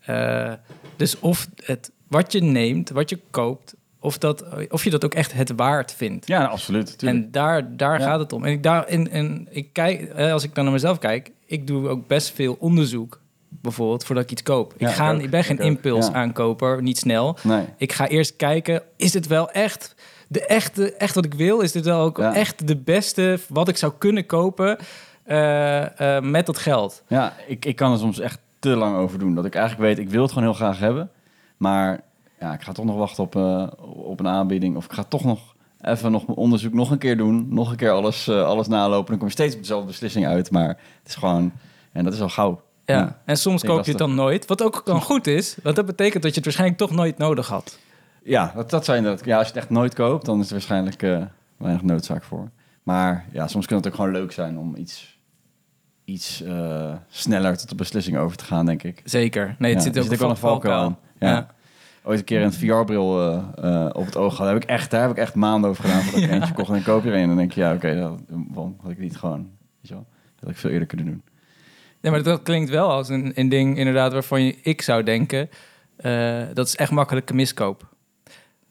[0.00, 0.52] eh,
[0.96, 5.14] dus of het wat je neemt, wat je koopt, of, dat, of je dat ook
[5.14, 6.26] echt het waard vindt.
[6.26, 6.98] Ja, absoluut.
[6.98, 7.24] tuurlijk.
[7.24, 8.06] En daar, daar Ja.
[8.06, 8.44] gaat het om.
[8.44, 11.88] En, ik daar, en, en ik kijk, als ik dan naar mezelf kijk, ik doe
[11.88, 14.74] ook best veel onderzoek, bijvoorbeeld, voordat ik iets koop.
[14.78, 15.22] Ja, ik, ga, ik ook.
[15.22, 16.12] ik ben geen Ik ook, impuls ja.
[16.12, 17.36] aankoper, niet snel.
[17.42, 17.64] Nee.
[17.76, 19.94] Ik ga eerst kijken, is dit wel echt
[20.28, 21.60] de echte, echt wat ik wil?
[21.60, 24.78] Is dit wel ook echt de beste wat ik zou kunnen kopen
[25.24, 27.02] eh, eh, met dat geld?
[27.08, 29.34] Ja, ik, ik kan er soms echt te lang over doen.
[29.34, 31.10] Dat ik eigenlijk weet, ik wil het gewoon heel graag hebben.
[31.56, 32.00] Maar
[32.42, 33.66] ja, ik ga toch nog wachten op, eh,
[34.04, 34.76] op een aanbieding.
[34.76, 37.46] Of ik ga toch nog even nog mijn onderzoek nog een keer doen.
[37.48, 39.08] Nog een keer alles, eh, alles nalopen.
[39.08, 40.50] Dan kom je steeds op dezelfde beslissing uit.
[40.50, 41.52] Maar het is gewoon...
[41.92, 42.62] En dat is al gauw.
[42.84, 42.98] Ja.
[42.98, 43.20] Ja.
[43.24, 44.46] En soms koop je het dan nooit.
[44.46, 47.48] Wat ook dan goed is, want dat betekent dat je het waarschijnlijk toch nooit nodig
[47.48, 47.78] had.
[48.22, 49.24] Ja, dat, dat zijn dat.
[49.24, 51.22] Ja, als je het echt nooit koopt, dan is er waarschijnlijk eh,
[51.56, 52.50] weinig noodzaak voor.
[52.82, 55.18] Maar ja, soms kan het ook gewoon leuk zijn om iets,
[56.04, 56.44] iets
[57.08, 59.00] sneller tot de beslissing over te gaan, denk ik.
[59.04, 59.56] Zeker.
[59.58, 60.98] Nee, het Ja, zit er ook zit ook wel een valkuil aan.
[61.18, 61.28] Ja.
[61.28, 61.48] Ja.
[62.04, 63.42] Ooit een keer een VR-bril eh,
[63.84, 64.46] eh, op het oog gehad.
[64.46, 66.70] Daar heb ik echt, daar heb ik echt maanden over gedaan voordat ik eentje kocht.
[66.70, 68.98] En koop je er een en dan denk je, ja, oké, dat waarom had ik
[68.98, 71.22] niet gewoon, weet je wel, dat had ik veel eerder kunnen doen.
[72.00, 75.50] Nee, maar dat klinkt wel als een, een ding inderdaad waarvan je, ik zou denken,
[75.96, 77.88] eh, dat is echt makkelijke miskoop.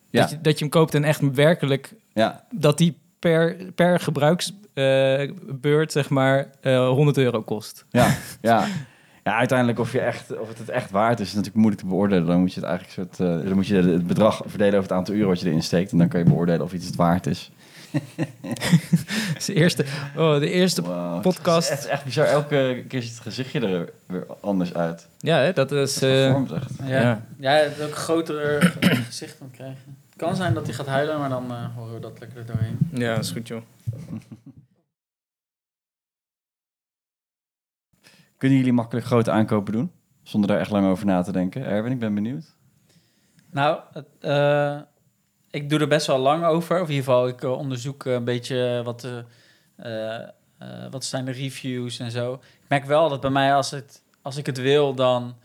[0.09, 0.21] Ja.
[0.21, 5.91] Dat, je, dat je hem koopt en echt werkelijk, Ja, dat die per, per gebruiksbeurt,
[5.91, 7.85] zeg maar, eh 100 euro kost.
[7.89, 8.67] ja, ja.
[9.23, 11.87] Ja, uiteindelijk of, je echt, of het het echt waard is, is natuurlijk moeilijk te
[11.87, 12.25] beoordelen.
[12.25, 14.97] Dan moet je het eigenlijk soort, eh, dan moet je het bedrag verdelen over het
[14.97, 15.91] aantal uren wat je erin steekt.
[15.91, 17.51] En dan kan je beoordelen of iets het waard is.
[19.45, 19.85] De eerste,
[20.17, 21.69] oh, de eerste Wow, podcast.
[21.69, 22.25] Het is, echt, bizar.
[22.25, 25.07] Elke keer ziet het gezichtje er weer anders uit.
[25.19, 26.01] Ja, hè, dat is...
[26.01, 26.71] Eh, gevormd echt.
[26.83, 27.01] ja.
[27.01, 27.21] Ja.
[27.39, 27.51] Ja.
[27.51, 28.73] het ook een groter
[29.05, 29.97] gezicht aan krijgen.
[30.09, 32.45] Het kan zijn dat hij gaat huilen, maar dan eh, horen we dat lekker er
[32.45, 32.77] doorheen.
[32.93, 33.61] ja, dat is goed, joh.
[38.41, 39.91] Kunnen jullie makkelijk grote aankopen doen?
[40.23, 41.65] Zonder daar echt lang over na te denken.
[41.65, 42.55] Erwin, ik ben benieuwd.
[43.51, 44.77] Nou, het, eh,
[45.51, 46.75] ik doe er best wel lang over.
[46.81, 49.23] Of in ieder geval, ik eh, onderzoek een beetje wat, de,
[49.75, 50.27] eh, eh,
[50.91, 52.33] wat zijn de reviews en zo.
[52.33, 55.35] Ik merk wel dat bij mij, als, het, als ik het wil, dan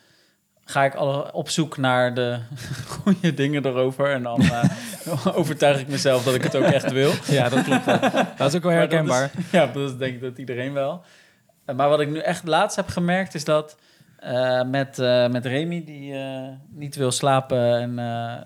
[0.65, 2.39] ga ik alle op zoek naar de
[2.99, 4.11] goede dingen erover.
[4.13, 4.65] En dan eh,
[5.39, 7.11] overtuig ik mezelf dat ik het ook echt wil.
[7.27, 7.85] Ja, dat klopt.
[7.85, 7.99] wel.
[8.37, 9.31] Dat is ook wel dat herkenbaar.
[9.39, 11.03] is- ja, dat is denk ik dat iedereen wel.
[11.77, 13.77] Maar wat ik nu echt laatst heb gemerkt is dat
[14.17, 17.97] eh, met, eh, met Remy, die eh, niet wil slapen en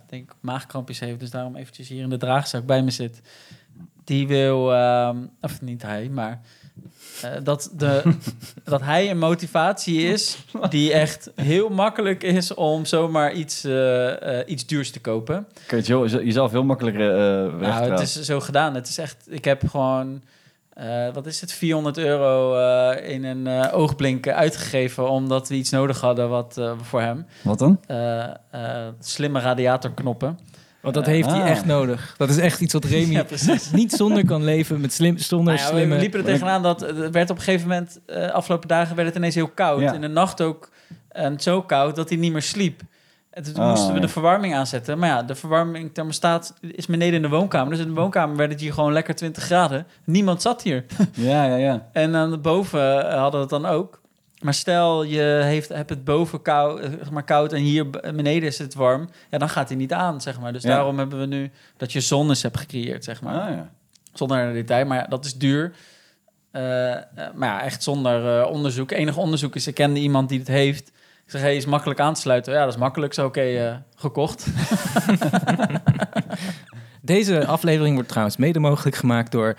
[0.07, 3.21] denk ik maagkrampjes heeft, dus daarom eventjes hier in de draagzak bij me zit.
[4.05, 6.41] Die wil, ehm, of niet hij, maar
[7.43, 8.03] dat, de,
[8.65, 10.39] dat hij een motivatie is
[10.71, 13.65] die echt heel makkelijk is om zomaar iets,
[14.47, 15.47] iets duurs te kopen.
[15.67, 18.75] Kun je het je- jezelf heel makkelijk weg Nou, het is zo gedaan.
[18.75, 20.23] Het is echt, ik heb gewoon,
[20.75, 25.71] eh, wat is het, 400 euro eh, in een eh, oogblink uitgegeven omdat we iets
[25.71, 27.27] nodig hadden wat eh, voor hem.
[27.43, 27.81] Wat dan?
[27.87, 30.39] Eh, eh, slimme radiatorknoppen.
[30.83, 31.51] Want dat heeft hij Ah.
[31.51, 32.15] echt nodig.
[32.17, 33.25] Dat is echt iets wat Remy Ja,
[33.73, 34.81] niet zonder kan leven.
[34.81, 35.95] Met slim, zonder Nou ja, slimme...
[35.95, 39.09] we liepen er tegenaan dat het werd op een gegeven moment, eh, afgelopen dagen werd
[39.09, 39.81] het ineens heel koud.
[39.81, 39.93] Ja.
[39.93, 40.71] In de nacht ook
[41.09, 42.81] en zo koud dat hij niet meer sliep.
[43.31, 44.01] En toen Ah, moesten we ja.
[44.01, 44.99] de verwarming aanzetten.
[44.99, 47.71] Maar ja, de verwarming thermostaat is beneden in de woonkamer.
[47.71, 49.87] Dus in de woonkamer werd het hier gewoon lekker 20 graden.
[50.05, 50.85] Niemand zat hier.
[51.15, 51.89] Ja, ja, ja.
[51.93, 54.01] En dan boven eh, hadden we het dan ook.
[54.41, 58.49] Maar stel, je heeft, hebt het boven koud, eh, zeg maar koud en hier beneden
[58.49, 59.09] is het warm.
[59.31, 60.53] Ja, dan gaat hij niet aan, zeg maar.
[60.53, 60.69] Dus Ja.
[60.69, 63.41] daarom hebben we nu dat je zonnes hebt gecreëerd, zeg maar.
[63.41, 63.71] Ah, ja.
[64.13, 65.73] Zonder detail, maar ja, dat is duur.
[66.51, 66.63] Eh,
[67.35, 68.91] maar ja, echt zonder eh, onderzoek.
[68.91, 70.93] Enig onderzoek is, ik kende iemand die het heeft.
[71.31, 72.53] Ik zeg, hey, is makkelijk aan te sluiten.
[72.53, 73.15] Ja, dat is makkelijk.
[73.15, 74.47] Zo, oké, eh, gekocht.
[77.03, 79.49] Deze aflevering wordt trouwens mede mogelijk gemaakt door...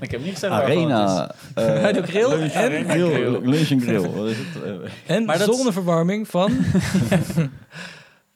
[0.00, 1.16] ik heb niet gezegd waarvan het is.
[1.54, 1.88] Arena.
[1.88, 3.40] eh, De grill lunch, en- grill, grill.
[3.40, 4.08] lunch en grill.
[4.16, 4.62] Wat is het?
[4.62, 6.58] Eh, En Maar dat- zonneverwarming van...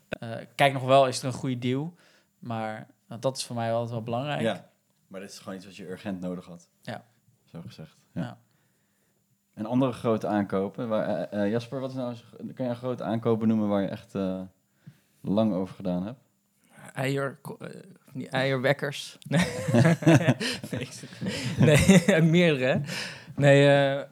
[0.08, 1.94] Eh, kijk nog wel, is er een goede deal.
[2.38, 4.40] Maar nou, dat is voor mij altijd wel belangrijk.
[4.40, 4.68] ja.
[5.08, 6.68] Maar dit is gewoon iets wat je urgent nodig had.
[6.82, 7.04] Ja.
[7.52, 7.96] Zo gezegd.
[8.14, 8.20] Ja.
[8.22, 8.38] Ja.
[9.54, 10.88] En andere grote aankopen.
[10.88, 13.82] Waar, eh, eh, Jasper, wat is nou, eens- kan je een grote aankopen noemen waar
[13.82, 14.40] je echt eh,
[15.20, 16.18] lang over gedaan hebt?
[16.94, 17.68] Eier, eh,
[18.12, 19.18] die eierwekkers.
[20.70, 22.64] Nee, nee, meerdere.
[22.64, 22.78] hè?
[23.36, 24.04] Nee,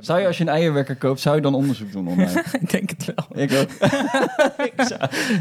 [0.00, 2.44] Zou je als je een eierwekker koopt, zou je dan onderzoek doen online?
[2.60, 3.42] Ik denk het wel.
[3.42, 3.68] Ik ook.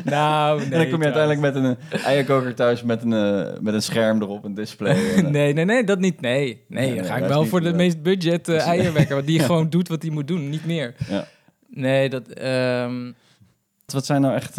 [0.04, 0.66] Nou, nee.
[0.72, 3.82] en dan kom je uiteindelijk met een eh, eierkoker thuis met een, eh, met een
[3.82, 5.14] scherm erop, een display.
[5.16, 6.22] En, eh, Nee, nee, nee, dat niet.
[6.22, 9.16] Nee, nee, Nee, dan ga ik wel voor de meest budget is- eierwekker.
[9.16, 10.96] Want die gewoon doet wat hij moet doen, niet meer.
[11.10, 11.28] Ja.
[11.70, 12.28] Nee, dat...
[12.28, 13.12] ehm,
[13.86, 14.56] Wat zijn nou echt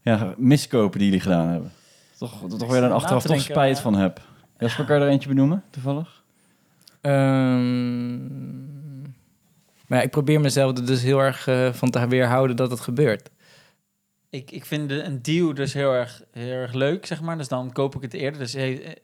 [0.00, 1.72] ja, miskopen die jullie gedaan hebben?
[2.18, 4.20] Toch, toch dan Na achteraf te toch spijt van hebt.
[4.58, 6.24] Jasper, kan je er eentje benoemen, toevallig?
[7.06, 8.64] Ehm,
[9.86, 13.30] maar ik probeer mezelf er dus heel erg eh, van te weerhouden dat het gebeurt.
[14.30, 17.38] Ik, ik vind een deal dus heel erg, heel erg leuk, zeg maar.
[17.38, 18.40] Dus dan koop ik het eerder.
[18.40, 18.94] Dus eh, eh,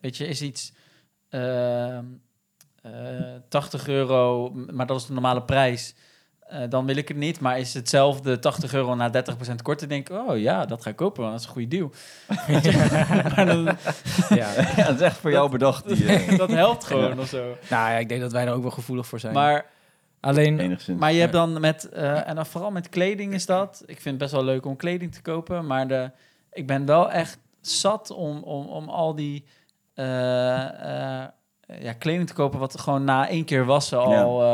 [0.00, 0.72] weet je, is iets
[1.28, 2.04] ehm,
[2.82, 5.94] eh 80 euro, maar dat is de normale prijs.
[6.52, 7.40] Eh, dan wil ik het niet.
[7.40, 10.96] Maar is hetzelfde 80 euro na 30% korter, denk ik, oh ja, dat ga ik
[10.96, 11.92] kopen, want dat is een goede deal.
[13.36, 13.64] maar dan,
[14.28, 14.50] Ja.
[14.76, 15.88] Ja, het is echt voor jou bedacht.
[15.88, 17.56] Die, eh, dat helpt gewoon of zo.
[17.70, 19.34] nou ja, ik denk dat wij er ook wel gevoelig voor zijn.
[19.34, 19.66] Maar
[20.22, 21.00] Alleen, enigszins.
[21.00, 23.82] Maar je hebt dan met, eh, en dan vooral met kleding is dat.
[23.86, 26.10] Ik vind het best wel leuk om kleding te kopen, maar de,
[26.52, 29.44] ik ben wel echt zat om, om, om al die
[29.94, 31.28] eh, eh,
[31.66, 34.46] ja, kleding te kopen wat gewoon na één keer wassen al eh,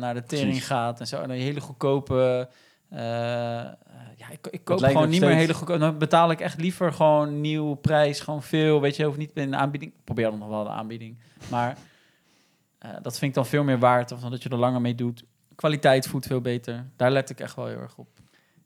[0.00, 0.66] naar de tering Precies.
[0.66, 1.20] gaat en zo.
[1.20, 2.48] En dan hele goedkope.
[2.88, 2.98] eh,
[4.16, 5.78] ja, ik, ik koop gewoon niet meer hele goedkope.
[5.78, 8.80] Dan betaal ik echt liever gewoon nieuw prijs, gewoon veel.
[8.80, 9.92] Weet je, hoeft niet in de aanbieding.
[9.92, 11.18] Ik probeer dan nog wel de aanbieding,
[11.50, 11.76] maar
[12.78, 15.24] eh, dat vind ik dan veel meer waard, of dat je er langer mee doet.
[15.54, 16.86] Kwaliteit voedt veel beter.
[16.96, 18.08] Daar let ik echt wel heel erg op.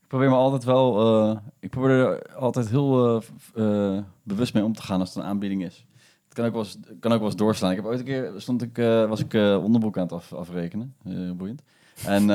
[0.03, 1.01] Ik probeer me altijd wel...
[1.31, 3.21] eh, ik probeer er altijd heel
[3.55, 5.87] eh, eh, bewust mee om te gaan als het een aanbieding is.
[6.35, 6.67] Kan ook wel
[7.01, 7.71] kan ook wel eens doorslaan.
[7.71, 8.33] Ik heb ooit een keer...
[8.37, 10.95] Stond ik, eh, was ik eh, onderbroek aan het af, afrekenen.
[11.05, 11.63] Heel boeiend.
[12.07, 12.27] En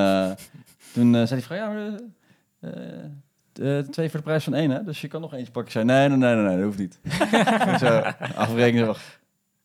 [0.94, 1.98] toen zei die vrouw...
[2.60, 4.84] Ja, twee voor de prijs van één, hè?
[4.84, 5.66] Dus je kan nog eentje pakken.
[5.66, 7.00] Ik zei, nee, nee, nee, nee, nee dat hoeft niet.
[7.82, 8.02] Zo,
[8.36, 9.19] afrekenen, wacht.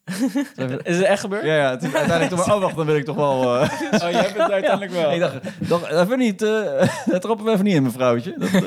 [0.83, 1.45] Is het echt gebeurd?
[1.45, 2.57] Ja, ja, het is uiteindelijk toch wel...
[2.57, 3.59] Oh, wacht, dan wil ik toch wel...
[3.61, 3.71] eh,
[4.05, 5.13] Oh, jij bent het uiteindelijk wel.
[5.13, 5.37] ik dacht,
[5.69, 8.35] toch, even niet, eh dat trappen we even niet in, mevrouwtje.
[8.39, 8.63] Dat, eh,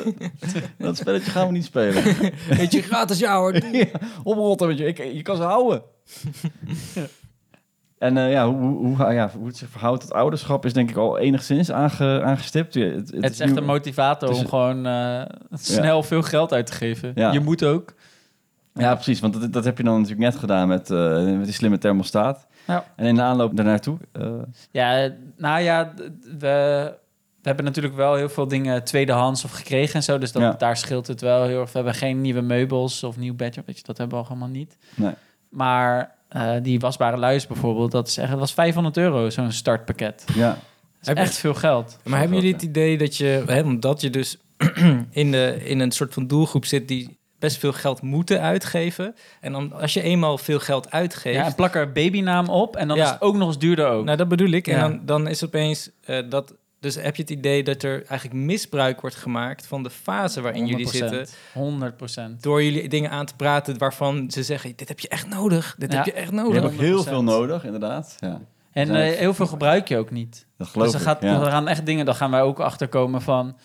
[0.77, 2.03] dat spelletje gaan we niet spelen.
[2.49, 3.75] weet je, gratis jou hoor.
[3.75, 3.85] ja,
[4.23, 5.81] oprotten met je, ik, je kan ze houden.
[7.97, 10.89] En eh, ja, hoe, hoe, hoe, ja, hoe het zich verhoudt tot ouderschap is denk
[10.89, 12.73] ik al enigszins aange, aangestipt.
[12.73, 14.87] Het, Het is echt nu- een motivator is- om gewoon
[15.51, 17.11] snel veel geld uit te geven.
[17.15, 17.31] Ja.
[17.31, 17.93] Je moet ook.
[18.79, 21.53] Ja, precies, want dat, dat heb je dan natuurlijk net gedaan met, eh, met die
[21.53, 22.47] slimme thermostaat.
[22.67, 22.85] Ja.
[22.95, 23.97] En in de aanloop daarnaartoe...
[24.11, 24.31] eh
[24.71, 25.93] Ja, nou ja,
[26.39, 26.93] we,
[27.41, 30.17] we hebben natuurlijk wel heel veel dingen tweedehands of gekregen en zo.
[30.17, 30.51] Dus dat, Ja.
[30.51, 31.71] daar scheelt het wel heel erg.
[31.71, 33.63] We hebben geen nieuwe meubels of nieuw bedje.
[33.65, 34.77] Weet je, dat hebben we al helemaal niet.
[34.95, 35.13] Nee.
[35.49, 40.25] Maar eh, die wasbare luis bijvoorbeeld, dat, is echt, dat was 500 euro, zo'n startpakket.
[40.35, 40.57] ja, Dat
[41.01, 41.97] is je- echt veel geld.
[42.03, 44.37] Maar hebben jullie het idee dat je, hè, omdat je dus
[45.11, 49.15] in, de, in een soort van doelgroep zit die best veel geld moeten uitgeven.
[49.41, 52.87] En dan als je eenmaal veel geld uitgeeft, Ja, en plak er babynaam op en
[52.87, 53.03] dan Ja.
[53.03, 54.05] is het ook nog eens duurder ook.
[54.05, 54.67] nou dat bedoel ik.
[54.67, 54.81] En Ja.
[54.87, 59.01] dan, dan is opeens eh, dat Dus heb je het idee dat er eigenlijk misbruik
[59.01, 61.27] wordt gemaakt van de fase waarin jullie zitten?
[61.53, 62.43] 100 procent.
[62.43, 65.75] Door jullie dingen aan te praten waarvan ze zeggen: Dit heb je echt nodig.
[65.77, 65.97] Dit Ja.
[65.97, 66.53] heb je echt Je nodig.
[66.53, 67.09] hebt ook heel 100%.
[67.09, 68.15] veel nodig, inderdaad.
[68.19, 70.45] Ja, En Zijn- eh, heel veel gebruik je ook niet.
[70.57, 71.07] dat geloof dus er, ik.
[71.07, 71.41] gaat, ja.
[71.41, 73.57] er gaan echt dingen, daar gaan wij ook achter komen van.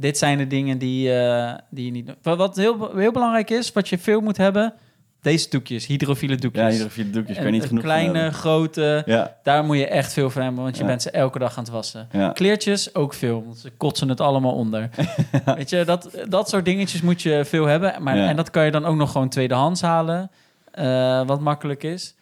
[0.00, 2.10] Dit zijn de dingen die, eh, die je niet.
[2.22, 4.74] Wat wat heel, heel belangrijk is, wat je veel moet hebben,
[5.22, 6.78] deze doekjes, hydrofiele doekjes.
[6.78, 10.30] Ja, vier doekjes kan je niet genoeg kleine, grote, Ja, daar moet je echt veel
[10.30, 10.88] van hebben, want je Ja.
[10.88, 12.08] bent ze elke dag aan het wassen.
[12.12, 12.30] ja.
[12.32, 14.88] Kleertjes ook veel, want ze kotsen het allemaal onder.
[15.56, 18.02] Weet je, dat, dat soort dingetjes moet je veel hebben.
[18.02, 18.16] Maar.
[18.16, 20.30] En dat kan je dan ook nog gewoon tweedehands halen,
[20.70, 22.14] eh, wat makkelijk is.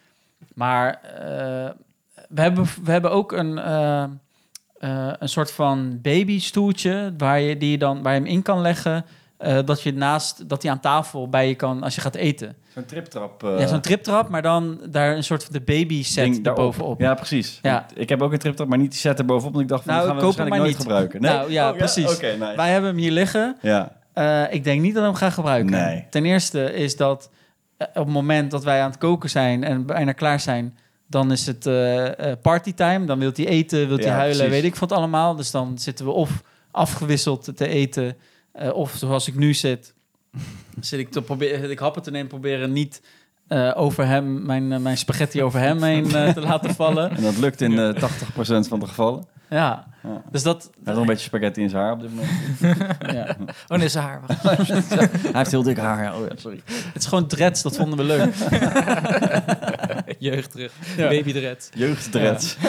[0.53, 1.69] Maar eh,
[2.29, 3.57] we, hebben, we hebben ook een,
[4.79, 8.61] eh, eh, een soort van babystoeltje waar je, die dan, waar je hem in kan
[8.61, 9.05] leggen.
[9.37, 12.55] eh, dat je naast, dat hij aan tafel bij je kan als je gaat eten.
[12.73, 13.43] Zo'n triptrap.
[13.43, 16.99] eh, ja, zo'n triptrap, maar dan daar een soort van de baby set erbovenop.
[16.99, 17.59] Ja, precies.
[17.61, 17.85] Ja.
[17.95, 19.51] Ik heb ook een triptrap, maar niet die set erbovenop.
[19.53, 20.87] Want ik dacht, van, Nou, gaan we waarschijnlijk maar nooit niet.
[20.87, 21.21] gebruiken.
[21.21, 21.31] Nee?
[21.31, 22.19] Nou, ja, Oh, precies.
[22.19, 22.53] Nice.
[22.55, 23.57] Wij hebben hem hier liggen.
[23.61, 25.71] Ja, Eh, ik denk niet dat we hem gaan gebruiken.
[25.71, 26.05] Nee.
[26.09, 27.29] Ten eerste is dat
[27.77, 30.77] eh, op het moment dat wij aan het koken zijn en bijna klaar zijn,
[31.07, 33.05] dan is het eh eh, partytime.
[33.05, 34.53] Dan wil hij eten, wil hij Ja, huilen, precies.
[34.61, 35.35] weet ik wat allemaal.
[35.35, 36.41] Dus dan zitten we of
[36.71, 38.15] afgewisseld te eten,
[38.51, 39.93] eh, of zoals ik nu zit,
[40.79, 43.01] zit ik te proberen, ik happen te nemen, proberen niet
[43.47, 47.09] eh, over hem, mijn, mijn spaghetti over hem heen te laten vallen.
[47.15, 49.25] en dat lukt in eh 80% van de gevallen.
[49.49, 50.21] Ja, Ja.
[50.31, 50.63] dus dat...
[50.63, 52.29] Hij heeft nog een beetje spaghetti in zijn haar op dit moment.
[53.15, 53.35] ja.
[53.67, 54.21] Oh, nee, zijn haar.
[54.27, 56.03] Hij heeft heel dik haar.
[56.03, 56.15] ja.
[56.19, 56.61] Oh ja, sorry.
[56.65, 58.33] Het is gewoon dreads, dat vonden we leuk.
[60.29, 60.73] Jeugd terug.
[60.97, 61.07] Ja.
[61.07, 61.69] Baby dread.
[61.73, 62.57] Jeugddreads.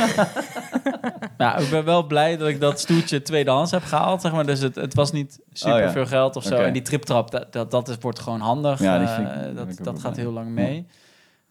[1.39, 4.47] Nou, ik ben wel blij dat ik dat stoeltje tweedehands heb gehaald, zeg maar.
[4.47, 5.91] Dus het, het was niet super Oh ja.
[5.91, 6.55] veel geld of zo.
[6.55, 8.81] En die triptrap, dat, dat, dat is, wordt gewoon handig.
[8.81, 10.25] Ja, die Eh, vind ik- dat dat gaat blij.
[10.25, 10.87] heel lang mee.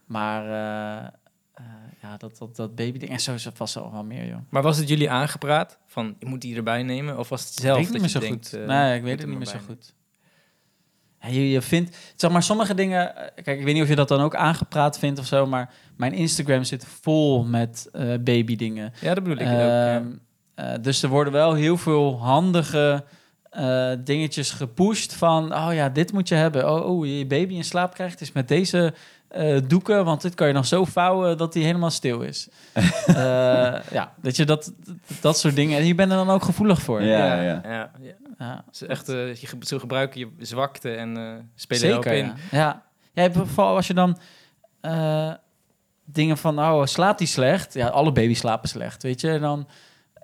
[0.05, 1.05] Maar eh,
[1.53, 1.63] eh,
[2.01, 4.37] ja, dat, dat, dat babyding en zo is er vast wel wel meer, joh.
[4.49, 7.17] Maar was het jullie aangepraat van je moet die erbij nemen?
[7.17, 8.65] Of was het zelf ik dat niet je zo denkt, goed.
[8.65, 9.93] nee, ik weet het niet meer zo goed.
[11.21, 13.15] Je, je vindt, zeg maar, sommige dingen.
[13.15, 15.73] eh, Kijk, ik weet niet of je dat dan ook aangepraat vindt of zo, maar
[15.97, 18.73] mijn Instagram zit vol met eh babydingen.
[18.75, 18.93] nemen?
[19.01, 19.59] Ja, dat bedoel ik ook.
[19.59, 19.95] ja.
[19.95, 20.05] Ehm,
[20.55, 23.03] eh, dus er worden wel heel veel handige
[24.03, 25.55] dingetjes gepusht van...
[25.55, 26.71] oh ja, dit moet je hebben.
[26.71, 28.93] Oh, oh je baby in slaap krijgt is met deze
[29.27, 30.05] eh, doeken...
[30.05, 32.47] want dit kan je nog zo vouwen dat hij helemaal stil is.
[33.07, 33.13] Eh,
[33.91, 34.73] ja, dat je dat,
[35.21, 35.79] dat soort dingen...
[35.79, 37.01] en je bent er dan ook gevoelig voor.
[37.01, 37.61] Ja, ja, ja.
[37.63, 38.13] ja, ja.
[38.39, 42.17] Ja, Ze, echt, eh, je, ze gebruiken je zwakte en eh spelen er ook zeker,
[42.19, 42.33] in.
[42.51, 42.83] ja.
[43.13, 43.31] ja.
[43.31, 44.17] vooral als je dan...
[44.81, 45.33] eh,
[46.05, 47.73] dingen van, oh, slaapt hij slecht?
[47.73, 49.29] Ja, alle baby's slapen slecht, weet je.
[49.29, 49.67] En dan,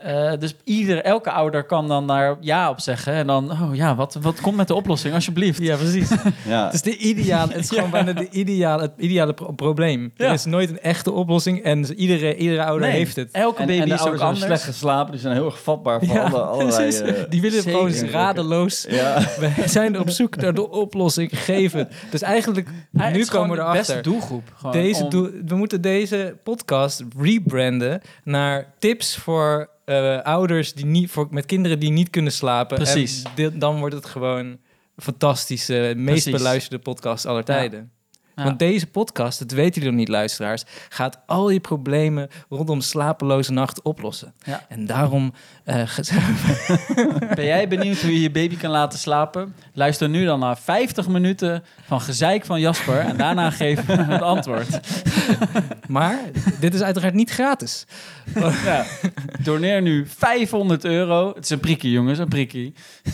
[0.04, 3.14] eh, dus ieder, elke ouder kan dan daar ja op zeggen.
[3.14, 5.60] En dan, oh ja, wat, wat komt met de oplossing, alsjeblieft?
[5.60, 6.10] Ja, precies.
[6.48, 6.66] ja.
[6.66, 10.12] Het is de ideale, het is gewoon bijna de ideale, het ideale pro- probleem.
[10.16, 10.26] Ja.
[10.28, 13.30] Er is nooit een echte oplossing en iedere, iedere ouder Nee, heeft het.
[13.32, 14.46] Elke En, baby en de is ook anders.
[14.46, 15.12] slecht geslapen.
[15.12, 16.76] Die zijn heel erg vatbaar voor Ja, alle, allerlei...
[16.76, 17.00] precies.
[17.02, 18.86] eh, Die willen gewoon radeloos.
[18.90, 19.22] ja.
[19.40, 21.90] Wij zijn op zoek naar de oplossing gegeven.
[22.10, 24.12] Dus eigenlijk, Ja, het nu komen we de beste erachter.
[24.12, 24.52] doelgroep.
[24.56, 30.86] Gewoon Deze om- doel- we moeten deze podcast rebranden naar tips voor eh, ouders die
[30.86, 32.78] niet, voor, met kinderen die niet kunnen slapen.
[32.78, 33.24] Precies.
[33.24, 34.58] En dit- dan wordt het gewoon
[34.98, 36.32] fantastische, meest Precies.
[36.44, 37.80] beluisterde podcast aller tijden.
[37.80, 38.02] Ja.
[38.36, 43.52] Want deze podcast, dat weten jullie nog niet, luisteraars, gaat al je problemen rondom slapeloze
[43.52, 44.34] nacht oplossen.
[44.44, 44.66] Ja.
[44.70, 45.98] En daarom eh,
[47.36, 49.56] Ben jij benieuwd hoe je je baby kan laten slapen?
[49.74, 54.80] Luister nu dan naar 50 minuten van gezeik van Jasper en daarna geef het antwoord.
[55.88, 56.20] Maar
[56.60, 57.86] dit is uiteraard niet gratis.
[58.64, 58.86] Ja.
[59.40, 61.32] Doneer nu 500 euro.
[61.36, 62.74] Het is een prikkie, jongens, een prikkie.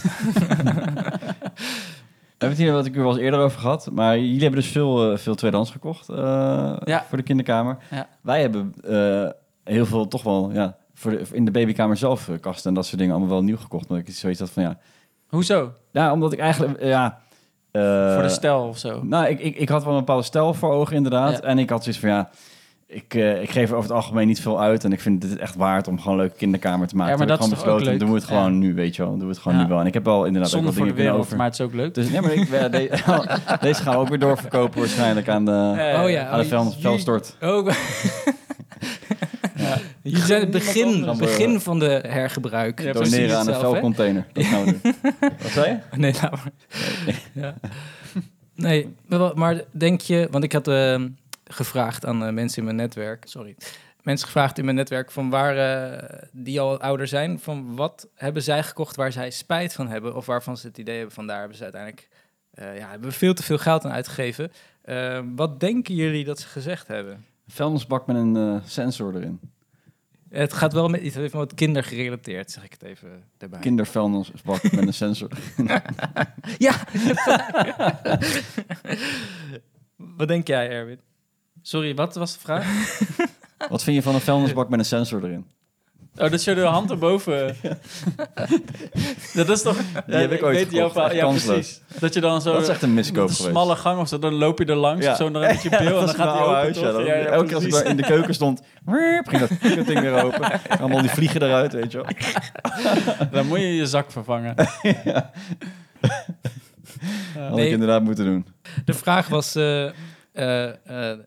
[2.39, 3.89] We hebben het hier wat ik er wel eens eerder over gehad.
[3.91, 6.15] Maar jullie hebben dus veel, eh, veel tweedehands gekocht eh,
[6.83, 7.03] Ja.
[7.07, 7.77] voor de kinderkamer.
[7.91, 8.07] Ja.
[8.21, 9.29] Wij hebben eh,
[9.63, 12.97] heel veel toch wel ja, voor de, in de babykamer zelf kasten en dat soort
[12.97, 13.89] dingen allemaal wel nieuw gekocht.
[13.89, 14.77] Omdat ik zoiets had van ja...
[15.27, 15.71] Hoezo?
[15.91, 16.83] Ja, omdat ik eigenlijk...
[16.83, 17.19] ja,
[18.13, 19.03] Voor de stijl of zo.
[19.03, 21.31] Nou, ik, ik, ik had wel een bepaalde stijl voor ogen inderdaad.
[21.31, 21.41] Ja.
[21.41, 22.29] En ik had zoiets van ja...
[22.91, 24.83] Ik, eh, ik geef er over het algemeen niet veel uit.
[24.83, 27.11] En ik vind het echt waard om gewoon een leuke kinderkamer te maken.
[27.11, 27.99] Ja, maar dat ik is gewoon toch ook besloten, leuk?
[27.99, 28.67] Doen we het gewoon Ja.
[28.67, 29.11] nu, weet je wel.
[29.11, 29.63] Doen we het gewoon Ja.
[29.63, 29.79] nu wel.
[29.79, 31.37] En ik heb wel inderdaad Zonde ook wel de dingen wereld, over.
[31.37, 31.93] maar het is ook leuk.
[31.93, 32.89] Dus ja, maar ik, ja, de-
[33.61, 36.49] deze gaan we ook weer doorverkopen waarschijnlijk aan de, Ja, Oh ja, aan de oh,
[36.49, 37.35] vel, jullie- velstort.
[37.41, 37.69] Oh,
[40.03, 42.79] Jullie zijn het begin, begin van de hergebruik.
[42.81, 43.69] Ja, je Doneren aan een zelf, hè?
[43.69, 44.25] velcontainer.
[44.33, 44.93] Dat gaan we doen.
[45.41, 45.97] Wat zei je?
[45.97, 46.51] Nee, laat maar.
[47.33, 47.53] Ja.
[48.55, 48.95] Nee,
[49.35, 50.27] maar denk je...
[50.31, 51.01] Want ik had eh,
[51.53, 53.23] gevraagd aan eh, mensen in mijn netwerk...
[53.27, 53.55] Sorry.
[54.01, 55.57] Mensen gevraagd in mijn netwerk van waar...
[55.57, 57.39] eh, die al ouder zijn...
[57.39, 60.15] van wat hebben zij gekocht waar zij spijt van hebben...
[60.15, 62.09] of waarvan ze het idee hebben van daar hebben ze uiteindelijk...
[62.51, 64.51] eh, ja, hebben we veel te veel geld aan uitgegeven.
[65.35, 67.13] Wat denken jullie dat ze gezegd hebben?
[67.13, 69.39] Een vuilnisbak met een sensor erin.
[70.29, 73.59] Het gaat wel met iets wel wat kindergerelateerd, zeg ik het even erbij.
[73.59, 75.29] Kindervuilnisbak met een sensor.
[76.57, 76.75] Ja!
[80.17, 80.99] Wat denk jij, Erwin?
[81.69, 82.65] Sorry, wat was de vraag?
[83.69, 85.45] Wat vind je van een vuilnisbak met een sensor erin?
[86.17, 87.55] Oh, dat je de hand erboven...
[89.33, 89.77] dat is toch...
[90.05, 91.55] Die heb ik ooit weet jouw gekocht, verhaal- echt Ja, kansloos.
[91.55, 91.81] precies.
[92.01, 92.53] Dat je dan zo...
[92.53, 93.49] Dat is echt een miskoop een geweest.
[93.53, 95.11] smalle gang of zo, dan loop je er langs Ja.
[95.11, 96.77] of zo, dan met je bil en dat dan gaat mijn hij oude open, huis,
[96.79, 96.83] ja.
[96.83, 96.91] toch?
[96.93, 97.73] Dan- Ja, ja, elke keer als ik precies.
[97.83, 100.61] daar in de keuken stond, ging dat, ging dat ding weer open.
[100.79, 102.07] Allemaal die vliegen eruit, weet je wel.
[103.31, 104.55] Dan moet je je zak vervangen.
[107.33, 107.65] Had Nee.
[107.65, 108.45] ik inderdaad moeten doen.
[108.85, 109.55] De vraag was...
[109.55, 109.85] eh,
[110.33, 110.65] eh,
[111.11, 111.17] eh,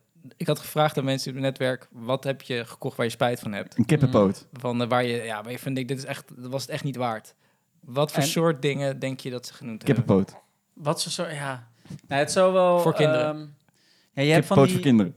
[0.43, 1.89] ik had gevraagd aan mensen in het netwerk...
[1.91, 3.79] wat heb je gekocht waar je spijt van hebt?
[3.79, 4.47] Een kippenpoot.
[4.53, 6.71] Van, eh, waar, je, ja, waar je van denkt, dit is echt, dat was het
[6.71, 7.35] echt niet waard.
[7.81, 10.05] Wat voor En- soort dingen denk je dat ze genoemd hebben?
[10.05, 10.37] Kippenpoot.
[10.73, 11.33] Wat voor soort...
[11.33, 11.69] Ja.
[12.09, 12.81] Nou, het zou wel...
[12.81, 13.27] Voor kinderen.
[13.35, 13.47] ehm,
[14.13, 15.17] ja, je hebt van Kippenpoot voor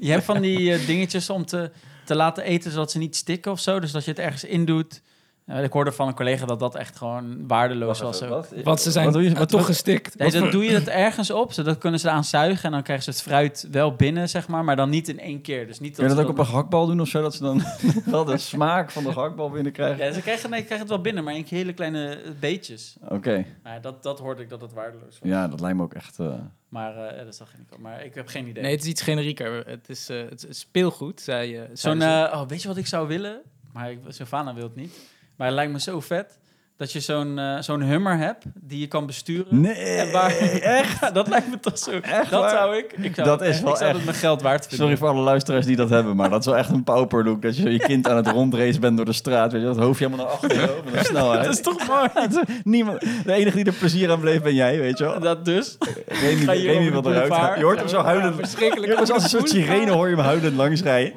[0.06, 1.70] je hebt van die eh, dingetjes om te,
[2.04, 3.80] te laten eten zodat ze niet stikken of zo.
[3.80, 5.02] Dus dat je het ergens in doet.
[5.48, 8.22] Ja, ik hoorde van een collega dat dat echt gewoon waardeloos was.
[8.22, 8.46] ook.
[8.64, 10.18] Want ze zijn Wat doe je- wat- toch wat- gestikt.
[10.18, 13.04] Nee, dan doe je het ergens op, zodat kunnen ze aan zuigen en dan krijgen
[13.04, 15.66] ze het fruit wel binnen, zeg maar, maar dan niet in één keer.
[15.66, 17.22] Dus niet Kun je dat ook op een gehaktbal doen of zo?
[17.22, 17.62] Dat ze dan
[18.04, 20.04] wel de smaak van de gehaktbal binnenkrijgen?
[20.04, 22.96] Ja, ze krijgen, nee, krijgen het wel binnen, maar in hele kleine beetjes.
[23.08, 23.44] Oké.
[23.62, 25.30] Maar dat, dat hoorde ik dat het waardeloos was.
[25.30, 26.18] Ja, dat lijkt me ook echt...
[26.18, 26.32] eh,
[26.68, 27.78] Maar eh, ja, dat zag ik.
[27.78, 28.62] Maar ik heb geen idee.
[28.62, 29.66] Nee, het is iets generieker.
[29.66, 31.66] Het is, eh, het is speelgoed, zei je.
[31.72, 33.40] Zo'n, oh, weet je wat ik zou willen?
[33.72, 34.94] Maar ik, Sylvana wil het niet.
[35.38, 36.38] Maar het lijkt me zo vet
[36.76, 39.60] dat je zo'n eh, zo'n Hummer hebt die je kan besturen.
[39.60, 41.14] Nee, En waar, echt?
[41.14, 41.90] dat lijkt me toch zo.
[41.90, 42.50] Echt dat waar?
[42.50, 42.92] zou ik.
[42.98, 44.78] ik zou Dat is echt- wel Ik zou echt- mijn geld waard vinden.
[44.78, 47.42] Sorry voor alle luisteraars die dat hebben, maar dat is wel echt een pauperlook.
[47.42, 49.52] Dat je zo je kind aan het rondrace bent door de straat.
[49.52, 51.44] Weet je, dat hoofdje helemaal naar achteren zo, met een snelheid.
[51.44, 52.08] Dat is toch mooi?
[52.64, 55.20] Niemand, de enige die er plezier aan bleef ben jij, weet je wel.
[55.20, 55.76] Dat dus.
[56.06, 57.58] Remy, Remy wil eruit.
[57.58, 58.34] Je hoort hem zo huilen.
[58.34, 58.92] verschrikkelijk.
[58.94, 61.12] Als een soort sirene hoor je hem huilend langs rijden.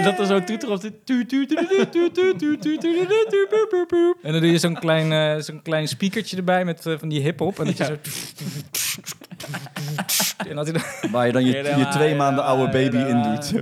[0.00, 0.92] En dat er zo'n toeter op zit.
[4.22, 7.58] En dan doe je zo'n klein, uh, zo'n klein speakertje erbij met van die hip-hop.
[7.58, 7.96] En dat je zo.
[10.48, 10.66] En dan...
[11.10, 13.52] Waar je dan je, twee maanden oude baby in doet.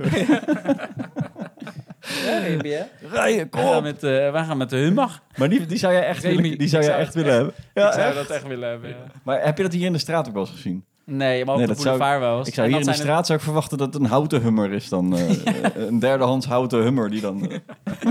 [2.25, 2.83] Ja, baby, hè?
[3.11, 3.61] Rijen, kom!
[3.61, 5.23] Wij gaan met, uh, wij gaan met de Hummag.
[5.35, 7.53] Maar die, die zou jij echt, willen, die zou jij echt willen hebben.
[7.73, 8.15] Ja, ik zou echt.
[8.15, 8.95] dat echt willen hebben.
[9.23, 10.85] Maar heb je dat hier in de straat ook wel eens gezien?
[11.09, 12.47] Nee, maar op Nee, de dat zou- boulevard wel.
[12.47, 14.41] Ik zou En hier in dat de straat zou ik verwachten dat het een houten
[14.41, 15.17] hummer is dan.
[15.17, 15.29] eh,
[15.87, 17.57] een derdehands houten hummer die dan eh,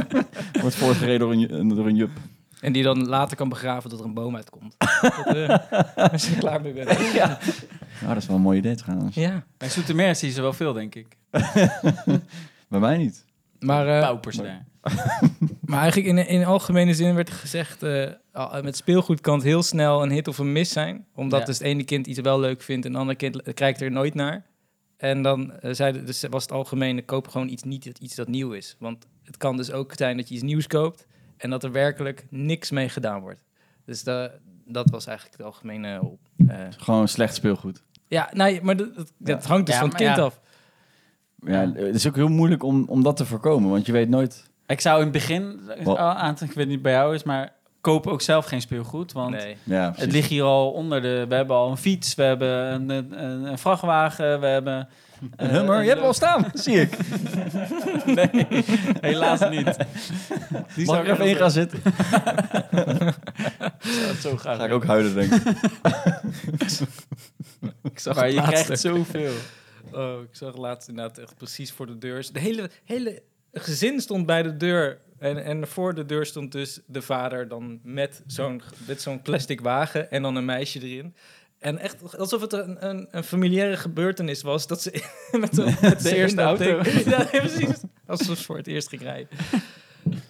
[0.63, 2.11] wordt voortgereden door een, door een jup.
[2.61, 4.75] En die dan later kan begraven dat er een boom uitkomt.
[5.01, 5.49] Dat, eh,
[6.13, 6.89] als je er klaar mee bent.
[7.15, 9.15] Nou, dat is wel een mooi idee trouwens.
[9.15, 9.45] Ja.
[9.57, 11.07] Bij Zoetermeer zie je ze wel veel, denk ik.
[12.69, 13.25] Bij mij niet.
[13.61, 14.67] Maar, eh, Paupers daar.
[15.61, 17.83] maar eigenlijk in, in algemene zin werd er gezegd...
[17.83, 21.07] eh, al- met speelgoed kan het heel snel een hit of een miss zijn.
[21.15, 21.45] Omdat Ja.
[21.47, 22.85] dus het ene kind iets wel leuk vindt...
[22.87, 24.47] en het andere kind kijkt er nooit naar.
[24.97, 27.05] En dan zeiden, dus was het algemene...
[27.05, 28.77] koop gewoon iets niet iets dat nieuw is.
[28.79, 31.07] Want het kan dus ook zijn dat je iets nieuws koopt...
[31.37, 33.41] en dat er werkelijk niks mee gedaan wordt.
[33.85, 34.31] Dus da-
[34.67, 36.17] dat was eigenlijk het algemene...
[36.49, 37.83] eh, Gewoon slecht speelgoed.
[38.09, 40.23] ja, nee, maar dat, dat, dat hangt dus Ja, van het kind ja.
[40.23, 40.41] af.
[41.47, 44.51] Ja, het is ook heel moeilijk om, om dat te voorkomen, want je weet nooit.
[44.67, 45.99] Ik zou in het begin, Wat?
[45.99, 49.13] al aan ik weet niet bij jou is, maar koop ook zelf geen speelgoed.
[49.13, 49.57] Want Nee.
[49.65, 51.25] Ja, het ligt hier al onder de...
[51.29, 54.89] We hebben al een fiets, we hebben een, een, een vrachtwagen, we hebben...
[55.37, 56.97] Een eh, hummer, een- je hebt hem al staan, zie ik.
[58.07, 58.47] Nee,
[59.01, 59.77] helaas niet.
[60.75, 61.81] Die Mag zou ik er even in gaan zitten?
[63.81, 65.43] zou het zo graag Ga ik ook huilen, denk ik.
[67.83, 69.33] Ik zag Maar je krijgt zoveel.
[69.93, 72.27] Oh, ik zag laatst inderdaad echt precies voor de deur.
[72.33, 73.23] De hele, hele
[73.53, 75.01] gezin stond bij de deur.
[75.19, 79.61] En, en voor de deur stond dus de vader dan met zo'n met zo'n plastic
[79.61, 81.15] wagen en dan een meisje erin.
[81.59, 84.91] En echt alsof het een, een, een familiaire gebeurtenis was dat ze
[85.41, 86.83] met de, met De eerste auto.
[86.83, 87.81] ding- Ja, nee, precies.
[88.07, 89.29] Alsof ze voor het eerst ging rijden.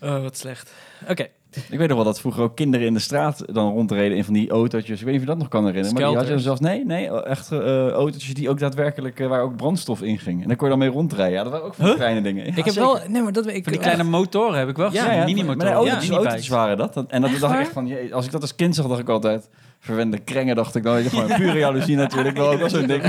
[0.02, 0.72] Oh, wat slecht.
[1.08, 1.26] Oké.
[1.70, 4.34] Ik weet nog wel dat vroeger ook kinderen in de straat dan rondreden in van
[4.34, 4.98] die autootjes.
[4.98, 5.94] Ik weet niet of je dat nog kan herinneren.
[5.94, 6.60] Maar die had je Skelters.
[6.60, 10.42] zelfs, nee, nee, echt eh, autootjes die ook daadwerkelijk, eh, waar ook brandstof in ging.
[10.42, 11.36] En daar kon je dan mee rondrijden.
[11.36, 12.42] Ja, dat waren ook van die kleine dingen.
[12.44, 12.80] Ja, ik heb zeker.
[12.80, 13.00] wel...
[13.08, 13.62] Nee, maar dat weet ik...
[13.62, 15.14] Van die kleine motoren heb ik wel Ja, gezien.
[15.14, 15.72] Ja, ja, mini-motoren.
[15.72, 17.04] Autootjes, Ja, autootjes waren dat.
[17.08, 19.08] En dat dacht ik echt van, jee, als ik dat als kind zag, dacht ik
[19.08, 19.48] altijd...
[19.80, 20.94] Verwende krengen, dacht ik dan.
[20.94, 22.36] Weet je, gewoon pure jaloezie natuurlijk.
[22.36, 23.02] Wel ook wel zo'n ding.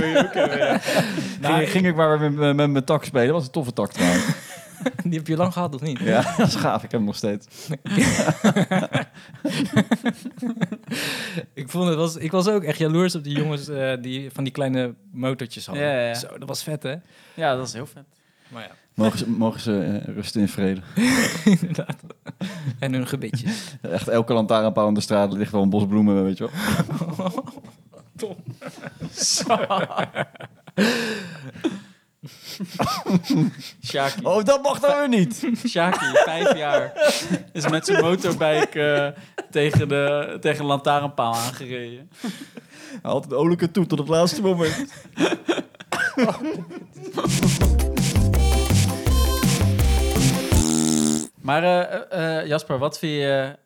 [1.41, 3.25] ging, ging ik maar met, met, met mijn tak spelen.
[3.27, 4.23] Dat was een toffe tak trouwens.
[5.09, 5.99] Die heb je lang gehad, of niet?
[5.99, 6.83] Ja, dat is gaaf.
[6.83, 7.47] Ik heb hem nog steeds.
[11.53, 14.43] Ik, vond het was, ik was ook echt jaloers op die jongens eh, die van
[14.43, 15.83] die kleine motortjes hadden.
[15.83, 16.13] Ja, ja, ja.
[16.13, 16.95] Zo, dat was vet, hè?
[17.33, 18.05] Ja, dat is heel vet.
[18.47, 20.81] Maar ja, Mogen ze, mogen ze eh, rusten in vrede.
[21.59, 22.03] inderdaad.
[22.79, 23.75] En hun gebitjes.
[23.81, 27.31] Echt elke lantaarnpaal in de straat ligt wel een bos bloemen, weet je wel.
[33.89, 34.25] Shaki.
[34.25, 35.47] Oh, dat mag dan weer niet.
[35.69, 37.13] Shaki, vijf jaar.
[37.53, 42.09] Is met zijn motorbike eh, tegen, de, tegen een lantaarnpaal aangereden.
[43.01, 44.85] Hij had een olijke toe tot het laatste moment.
[51.41, 53.57] Maar eh, eh, Jasper, wat vind je...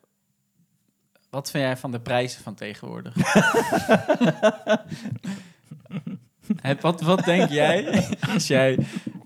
[1.30, 3.14] Wat vind jij van de prijzen van tegenwoordig?
[6.80, 8.78] Wat, wat denk jij als jij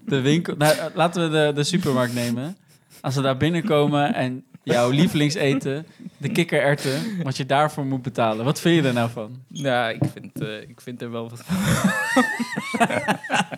[0.05, 0.55] de winkel...
[0.57, 2.57] Nou, eh, laten we de, de supermarkt nemen.
[3.01, 8.45] Als we daar binnenkomen en jouw lievelingseten, de kikkererwten, wat je daarvoor moet betalen.
[8.45, 9.43] Wat vind je er nou van?
[9.49, 11.57] Ja, ik vind, eh, ik vind er wel wat van.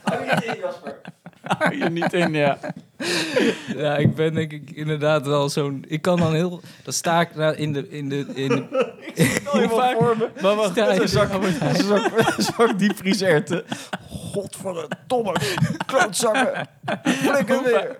[0.03, 1.01] Hou je
[1.91, 2.59] niet in, ja.
[3.77, 5.85] Ja, ik ben denk ik inderdaad wel zo'n...
[5.89, 6.61] Ik kan dan heel...
[6.85, 7.89] Dan sta ik in de...
[7.89, 8.93] In de, in de
[9.51, 9.99] Hoe vaak?
[10.43, 11.53] Maar wacht, Sta je- een zak, een
[11.85, 13.65] zak, een zak diepvrieserwten.
[14.09, 15.37] Godverdomme,
[15.87, 16.69] klootzakken.
[17.05, 17.99] Flikker weer.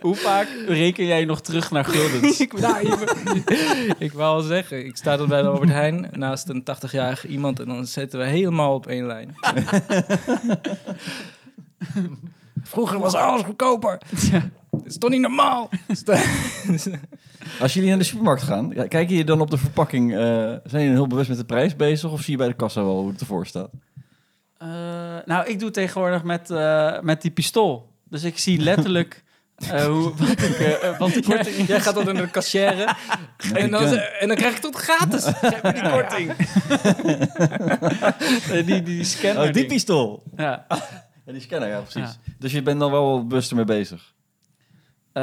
[0.00, 2.40] Hoe vaak reken jij nog terug naar guldens?
[2.46, 6.48] ik, nou, ik, ik wou al zeggen, ik sta dan bij de Albert Heijn naast
[6.48, 9.34] een 80-jarige iemand en dan zetten we helemaal op één lijn.
[12.72, 13.98] Vroeger was alles goedkoper.
[14.70, 15.68] Dat is toch niet normaal?
[17.60, 20.12] Als jullie naar de supermarkt gaan, ja, kijken je dan op de verpakking?
[20.12, 22.10] eh, zijn jullie heel bewust met de prijs bezig?
[22.10, 23.70] Of zie je bij de kassa wel hoe het ervoor staat?
[24.58, 24.68] Eh,
[25.24, 27.90] nou, ik doe tegenwoordig met, eh, met die pistool.
[28.08, 29.22] Dus ik zie letterlijk
[29.70, 32.94] eh, hoe, wat, ik, eh, wat de korting Jij gaat dan naar de kassière
[33.54, 35.24] en dan, en dan krijg je tot gratis.
[35.24, 36.32] Geef me die korting.
[38.50, 39.38] Eh, die, die scanner.
[39.38, 39.66] Oh, die ding.
[39.66, 40.22] pistool.
[40.36, 40.66] Ja.
[41.26, 42.18] Ja, die scanner, ja, precies.
[42.38, 44.12] Dus je bent dan wel bewust ermee bezig.
[45.12, 45.22] Eh,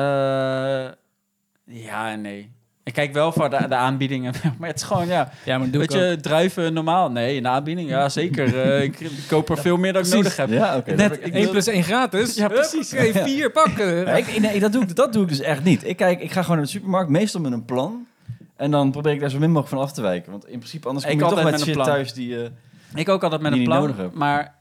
[1.66, 2.52] ja en nee.
[2.84, 4.34] Ik kijk wel voor de, de aanbiedingen.
[4.60, 5.32] Maar het is gewoon, ja.
[5.46, 6.02] Ja, maar doe Weet ook.
[6.02, 7.12] je, druiven normaal?
[7.12, 7.90] Nee, in de aanbieding?
[7.90, 8.62] Ja, zeker.
[8.62, 8.98] Eh, ik,
[9.28, 10.38] koop er veel meer dan ik precies.
[10.38, 10.60] nodig heb.
[10.60, 10.90] Ja, oké.
[10.90, 12.36] Net- dat heb ik- ik 1 wil- plus 1 gratis.
[12.36, 12.94] Ja, precies.
[12.94, 13.96] Oké, vier pakken.
[13.96, 15.88] Ja, ik, nee, dat doe, ik, dat doe ik dus echt niet.
[15.88, 18.08] Ik, kijk, ik ga gewoon naar de supermarkt, meestal met een plan.
[18.56, 20.32] En dan probeer ik daar zo min mogelijk van af te wijken.
[20.32, 21.96] Want in principe, anders kom Ik je toch altijd met met een shit plan.
[21.96, 22.44] thuis die...
[22.44, 22.50] eh
[22.96, 24.12] Ik ook altijd met een plan.
[24.14, 24.56] Maar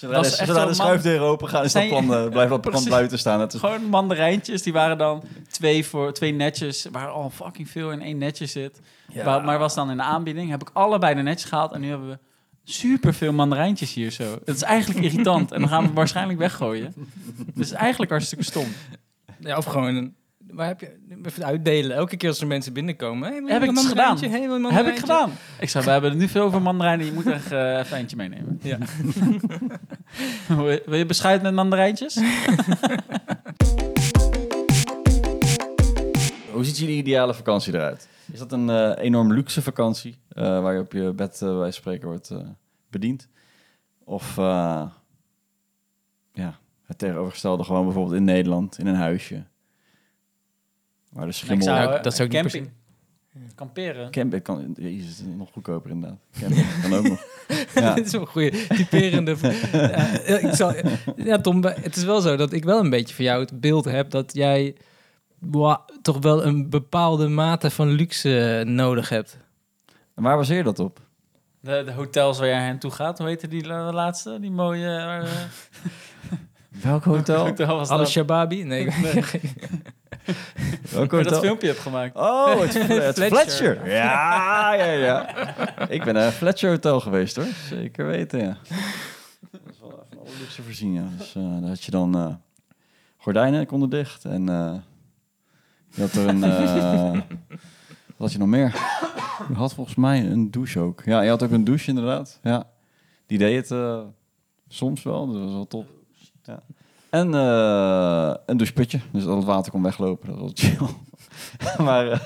[0.00, 2.60] zodra Dat de, zodra de zo'n schuifdeuren open gaan, is dat plan, eh, blijft dat
[2.60, 3.38] plan buiten staan.
[3.38, 7.90] Dat is, gewoon mandarijntjes, die waren dan twee, voor, twee netjes, waar al fucking veel
[7.92, 8.80] in één netje zit.
[9.12, 9.24] Ja.
[9.24, 11.88] Maar, maar was dan in de aanbieding, heb ik allebei de netjes gehaald en nu
[11.88, 12.18] hebben we
[12.64, 14.38] super veel mandarijntjes hier zo.
[14.44, 16.94] Het is eigenlijk irritant en dan gaan we het waarschijnlijk weggooien.
[17.54, 18.66] Dus eigenlijk hartstikke stom.
[19.38, 20.14] Ja, of gewoon een...
[20.52, 20.98] Waar heb je...
[21.24, 21.96] Even uitdelen.
[21.96, 23.28] Elke keer als er mensen binnenkomen.
[23.32, 24.28] Hey, Heb ik een mandarijntje?
[24.30, 24.62] gedaan.
[24.64, 25.30] Hey, Heb ik gedaan.
[25.60, 28.16] Ik zei, we hebben er nu veel over mandarijnen, je moet echt eh even eentje
[28.16, 28.60] meenemen.
[28.62, 28.78] Ja.
[30.86, 32.18] Wil je- beschuit met mandarijntjes?
[36.52, 38.08] Hoe ziet jullie ideale vakantie eruit?
[38.32, 42.08] Is dat een eh, enorm luxe vakantie, eh, waar je op je bed bij spreken
[42.08, 42.30] wordt
[42.90, 43.28] bediend?
[44.04, 44.86] Of eh,
[46.32, 49.44] ja, het tegenovergestelde, gewoon bijvoorbeeld in Nederland, in een huisje.
[51.10, 51.64] Waar de schimmel...
[51.64, 52.70] zou- dat zou ik niet camping.
[53.54, 54.10] Kamperen.
[54.10, 54.74] Camping kan...
[54.78, 56.18] Jezus, het is nog goedkoper inderdaad.
[56.40, 57.24] Camping kan ook nog.
[57.74, 57.94] Ja.
[57.94, 59.36] Dit is wel een goede typerende.
[59.72, 60.74] ja, ik zal,
[61.16, 63.84] ja, Tom, het is wel zo dat ik wel een beetje van jou het beeld
[63.84, 64.76] heb dat jij
[65.38, 69.38] wa- toch wel een bepaalde mate van luxe nodig hebt.
[70.14, 71.00] En waar baseer je dat op?
[71.60, 74.40] De, de hotels waar jij naartoe gaat, hoe heette die la- laatste?
[74.40, 74.96] Die mooie...
[74.96, 75.30] eh,
[76.70, 77.44] Welk hotel?
[77.46, 78.08] hotel was dat?
[78.08, 78.62] shababi?
[78.64, 78.94] Nee, ik-
[80.90, 81.40] Welk je dat hotel?
[81.40, 82.16] filmpje hebt gemaakt.
[82.16, 83.26] Oh, het, het Fletcher.
[83.28, 83.86] Fletcher.
[83.92, 85.28] Ja, ja, ja.
[85.88, 87.44] Ik ben naar een Fletcher Hotel geweest hoor.
[87.68, 88.56] Zeker weten, ja.
[89.50, 91.04] Dat is wel even alle luxe voorzien, ja.
[91.18, 92.34] Dus eh, daar had je dan eh,
[93.16, 94.24] gordijnen konden dicht.
[94.24, 94.74] En eh,
[95.88, 96.40] je had er een...
[96.40, 97.22] wat
[98.18, 98.74] had je nog meer?
[99.48, 101.02] Je had volgens mij een douche ook.
[101.04, 102.38] Ja, je had ook een douche inderdaad.
[102.42, 102.66] Ja.
[103.26, 104.04] Die deed het
[104.68, 105.88] soms wel, dus dat was wel top.
[106.50, 106.62] Ja.
[107.10, 110.28] En eh, een doucheputje, dus dat het water kon weglopen.
[110.28, 110.86] Dat was chill.
[111.86, 112.20] maar, eh,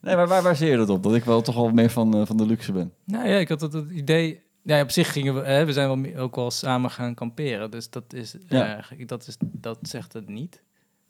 [0.00, 1.02] nee, maar waar baseer je dat op?
[1.02, 2.92] Dat ik wel toch wel meer van, eh, van de luxe ben.
[3.04, 4.40] Nou ja, ik had het, het idee.
[4.62, 7.90] Ja, op zich gingen we, hè, we zijn wel ook wel samen gaan kamperen, dus
[7.90, 8.80] dat is, Ja.
[9.06, 10.62] dat is, dat zegt het niet.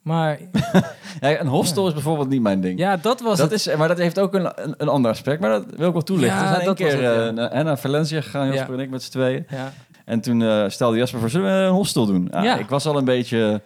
[0.02, 0.38] Maar
[1.20, 2.78] Ja, een hostel is bijvoorbeeld niet mijn ding.
[2.78, 3.66] ja, dat was dat het.
[3.66, 5.40] is, maar dat heeft ook een, een, een ander aspect.
[5.40, 6.36] Maar dat wil ik wel toelichten.
[6.38, 8.78] Ja, we zijn één was keer het, naar, naar Valencia gegaan, Jasper Ja.
[8.78, 9.46] en ik met z'n tweeën.
[9.48, 9.72] Ja.
[10.04, 12.28] En toen eh, stelde Jasper voor, zullen we een hostel doen?
[12.30, 12.56] Ja, Ja.
[12.58, 13.60] Ik was al een beetje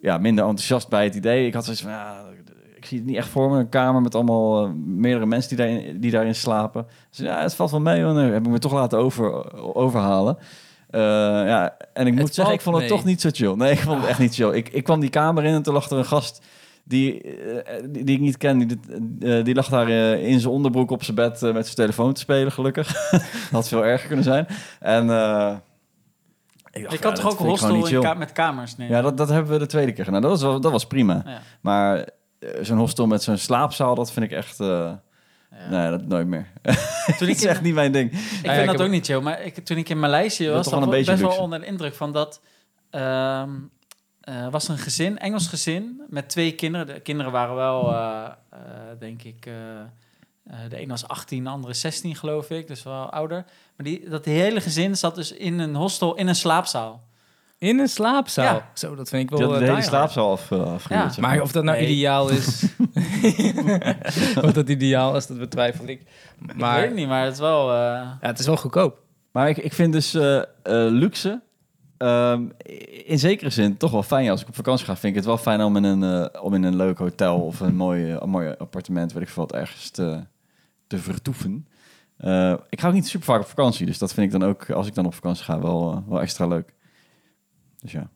[0.00, 1.46] ja, minder enthousiast bij het idee.
[1.46, 2.24] Ik had zoiets van, ja,
[2.76, 3.58] ik zie het niet echt voor me.
[3.58, 6.86] Een kamer met allemaal eh, meerdere mensen die daarin, die daarin slapen.
[7.10, 8.02] Dus ja, het valt wel mee.
[8.02, 8.14] hoor.
[8.14, 10.38] Nee, heb ik me toch laten over, overhalen.
[10.90, 12.94] Eh, ja, en ik moet Het zeggen, ik vond het mee.
[12.96, 13.54] toch niet zo chill.
[13.54, 14.50] Nee, ik vond het echt niet chill.
[14.52, 16.42] Ik, ik kwam die kamer in en toen lag er een gast
[16.84, 17.22] die,
[17.90, 18.58] die, die ik niet ken.
[18.58, 22.52] Die, die lag daar in zijn onderbroek op zijn bed met zijn telefoon te spelen,
[22.52, 23.10] gelukkig.
[23.50, 24.46] had veel erger kunnen zijn.
[24.80, 25.54] En Ik,
[26.82, 28.96] dacht, Je kan toch ook hostel in ka- met kamers nemen?
[28.96, 30.22] Ja, dat, dat hebben we de tweede keer gedaan.
[30.22, 31.22] Dat was, wel, dat was prima.
[31.26, 31.40] Ja.
[31.60, 31.96] Maar
[32.38, 34.60] eh, zo'n hostel met zo'n slaapzaal, dat vind ik echt...
[34.60, 34.66] eh,
[35.50, 35.68] Ja.
[35.70, 36.46] Nee, dat nooit meer.
[36.62, 36.74] Toen
[37.18, 38.12] Dat ik is echt niet mijn ding.
[38.12, 39.20] Ik vind ik dat heb- ook niet chill.
[39.20, 42.40] Maar ik, toen ik in Maleisië was, was best wel onder de indruk van dat...
[42.90, 43.50] ehm
[44.20, 46.86] eh, was een gezin, Engels gezin, met twee kinderen.
[46.86, 47.94] De kinderen waren wel,
[48.98, 49.48] denk ik...
[50.50, 52.66] eh, eh, de een was 18, de andere 16, geloof ik.
[52.66, 53.44] Dus wel ouder.
[53.76, 57.04] Maar die, dat hele gezin zat dus in een hostel, in een slaapzaal.
[57.58, 58.54] In een slaapzaal.
[58.54, 58.70] Ja.
[58.74, 61.18] Zo, dat vind ik wel had eh, de hele die slaapzaal af, afgehuurd, Ja, zeg
[61.18, 61.86] Maar of dat nou Nee.
[61.88, 62.64] ideaal is...
[64.44, 66.02] of dat ideaal is, dat betwijfel ik.
[66.56, 67.70] Maar, ik weet het niet, maar het is wel...
[67.70, 68.98] eh, ja, het is wel goedkoop.
[69.32, 70.44] Maar ik, ik vind dus eh, eh,
[70.90, 71.40] luxe
[71.98, 72.42] ehm,
[73.04, 74.30] in zekere zin toch wel fijn.
[74.30, 76.54] Als ik op vakantie ga, vind ik het wel fijn om in een, eh, om
[76.54, 79.52] in een leuk hotel of een mooi, eh, een mooi appartement, weet ik veel wat,
[79.60, 80.20] ergens te,
[80.86, 81.66] te vertoeven.
[82.16, 84.70] Eh, ik ga ook niet super vaak op vakantie, dus dat vind ik dan ook,
[84.70, 86.74] als ik dan op vakantie ga, wel, eh, wel extra leuk.
[87.78, 88.10] Dus ja.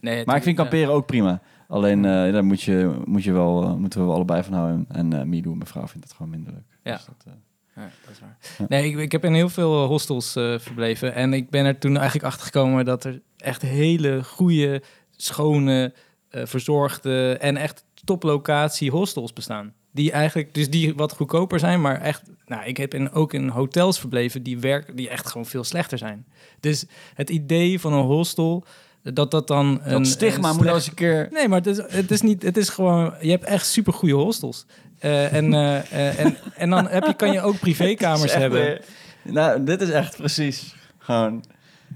[0.00, 1.42] Nee, Maar ik vind kamperen ook prima.
[1.68, 4.84] Alleen eh, daar moet je, moet je wel, moeten we wel allebei van houden.
[4.88, 6.78] En eh Mido, mijn vrouw, vindt het gewoon minder leuk.
[6.82, 6.92] Ja.
[6.96, 7.34] Dus dat,
[7.74, 8.36] Ja, dat is waar.
[8.58, 8.64] Ja.
[8.68, 11.14] Nee, ik, ik heb in heel veel hostels eh, verbleven.
[11.14, 15.94] En ik ben er toen eigenlijk achter gekomen dat er echt hele goede, schone,
[16.30, 19.74] verzorgde en echt toplocatie hostels bestaan.
[19.92, 23.48] Die eigenlijk, dus die wat goedkoper zijn, maar echt, nou, ik heb in, ook in
[23.48, 26.26] hotels verbleven die werken, die echt gewoon veel slechter zijn.
[26.60, 26.84] Dus
[27.14, 28.64] het idee van een hostel,
[29.02, 31.28] dat dat dan een dat stigma een moet als een keer...
[31.32, 32.42] Nee, maar het is, het is niet.
[32.42, 33.14] Het is gewoon.
[33.20, 34.66] Je hebt echt super goede hostels.
[34.98, 38.60] Eh, en, eh, eh, en, en dan heb je, kan je ook privékamers hebben.
[38.60, 38.84] weer-
[39.22, 41.44] nou, dit is echt precies gewoon...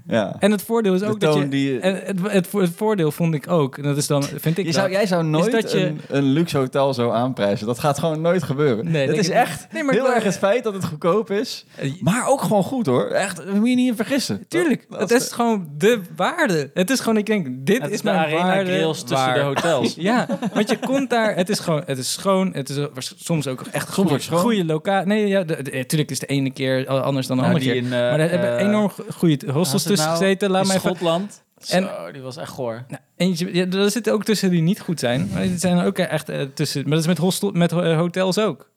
[0.07, 0.35] Ja.
[0.39, 1.47] En het voordeel is De ook dat toon je.
[1.49, 3.77] die het, het, het voordeel vond ik ook.
[3.77, 4.23] En dat is dan.
[4.23, 7.67] Vind ik Je zou, jij zou nooit dat je- een, een luxe hotel zo aanprijzen.
[7.67, 8.91] Dat gaat gewoon nooit gebeuren.
[8.91, 11.65] Nee, het is ik echt Nee, maar heel erg het feit dat het goedkoop is.
[11.75, 13.05] Eh, Maar ook gewoon goed hoor.
[13.07, 14.45] Echt, daar moet je niet in vergissen.
[14.47, 16.69] Tuurlijk, Dat- het is gewoon de waarde.
[16.73, 19.17] Het is gewoon, ik denk, dit het is is de mijn arena waarde grills tussen
[19.17, 19.95] waar- de hotels.
[20.05, 22.77] Ja, want je komt daar, het is gewoon, het is schoon, het is
[23.17, 24.39] soms ook echt Soms ook goede, schoon.
[24.39, 25.07] goede locatie.
[25.07, 27.81] Nee, ja, natuurlijk is de ene keer anders dan de Nou, andere keer.
[27.81, 30.23] in, eh, maar er hebben eh, enorm goede hostels tussen nou?
[30.23, 30.49] gezeten.
[30.49, 31.43] Laat in mij even Schotland.
[31.67, 32.83] En- Zo, die was echt goor.
[32.87, 35.29] Nou, eentje, ja, er zitten ook tussen die niet goed zijn.
[35.33, 36.81] Maar er zijn er ook echt eh, tussen.
[36.81, 38.69] Maar dat is met, hostel, met eh, hotels ook.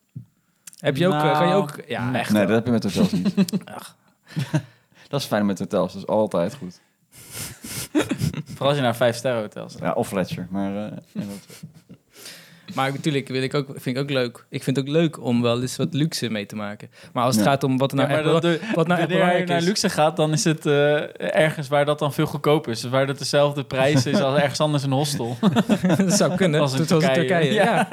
[0.79, 2.21] Heb je ook, eh, kan je Nou, ook, ja, nee.
[2.21, 2.31] echt.
[2.33, 2.49] Nee, wel.
[2.49, 3.35] dat heb je met hotels niet.
[3.79, 3.97] Ach.
[5.09, 5.93] dat is fijn met hotels.
[5.93, 6.81] Dat is altijd goed.
[8.45, 9.83] Vooral als je naar vijf sterren hotels gaat.
[9.83, 10.47] Ja, of Fletcher.
[10.51, 11.25] Maar eh, dat-
[12.75, 14.45] Maar natuurlijk wil ik ook, vind ik ook leuk.
[14.51, 16.91] Ik vind het ook leuk om wel eens wat luxe mee te maken.
[17.13, 17.51] Maar als het Ja.
[17.51, 20.33] gaat om wat nou Ja, bela- de- wat nou Wanneer je naar luxe gaat, dan
[20.33, 22.83] is het eh, ergens waar dat dan veel goedkoper is.
[22.83, 25.37] Waar dat dezelfde prijs is als ergens anders een hostel.
[25.97, 26.61] dat zou kunnen.
[26.61, 27.27] Als in Zoals in Turkije.
[27.29, 27.53] Turkije.
[27.53, 27.89] Ja.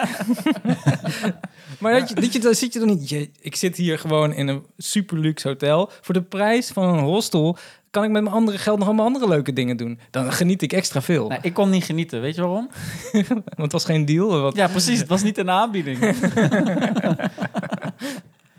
[1.80, 3.10] maar dat je, dat je, dan zit je dan niet.
[3.10, 5.92] Je, ik zit hier gewoon in een super luxe hotel.
[6.02, 7.58] Voor de prijs van een hostel
[7.96, 10.00] kan ik met mijn andere geld nog allemaal andere leuke dingen doen.
[10.12, 11.28] Dan geniet ik extra veel.
[11.28, 12.70] Nou, ik kon niet genieten, weet je waarom?
[13.32, 14.42] Want het was geen deal.
[14.42, 15.00] Wat, Ja, precies.
[15.00, 15.98] Het was niet een aanbieding.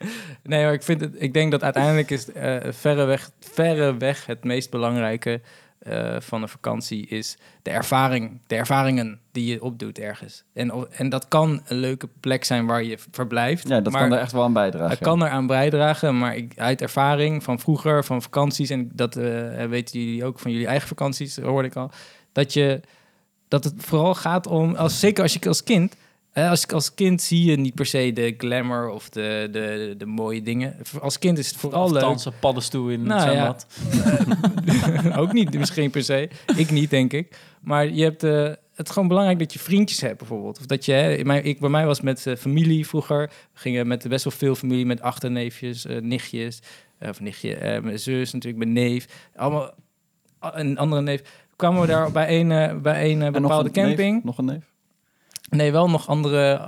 [0.42, 4.70] Nee, maar ik, vind het, ik denk dat uiteindelijk is eh verreweg, verreweg het meest
[4.70, 5.40] belangrijke
[5.78, 10.44] eh, van een vakantie is de ervaring, de ervaringen die je opdoet ergens.
[10.52, 13.68] En, en dat kan een leuke plek zijn waar je verblijft.
[13.68, 14.90] ja, dat maar kan er echt wel aan bijdragen.
[14.90, 19.64] het kan eraan bijdragen, maar ik, uit ervaring van vroeger, van vakanties, en dat eh,
[19.64, 21.90] weten jullie ook van jullie eigen vakanties, hoorde ik al,
[22.32, 22.80] dat, je,
[23.48, 25.96] dat het vooral gaat om, als, zeker als je als kind,
[26.36, 30.06] hè, als, als kind zie je niet per se de glamour of de, de, de
[30.06, 30.76] mooie dingen.
[31.00, 32.00] Als kind is het vooral leuk.
[32.00, 34.24] Dansen, paddenstoel in Nou, het ja.
[35.16, 36.28] ook niet misschien per se.
[36.56, 37.38] Ik niet, denk ik.
[37.60, 38.42] Maar je hebt, eh,
[38.74, 40.58] het is gewoon belangrijk dat je vriendjes hebt, bijvoorbeeld.
[40.58, 43.30] Of dat je, hè, in mijn, ik, bij mij was met eh, familie vroeger.
[43.52, 46.62] We gingen met best wel veel familie, met achterneefjes, eh, nichtjes.
[47.00, 49.28] of nichtje, mijn zus natuurlijk, mijn neef.
[49.36, 49.74] Allemaal,
[50.40, 51.22] een andere neef.
[51.56, 53.84] Kwamen we daar bij een, bij een nog bepaalde neef?
[53.84, 54.24] camping.
[54.24, 54.64] nog een neef?
[55.50, 56.58] Nee, wel nog andere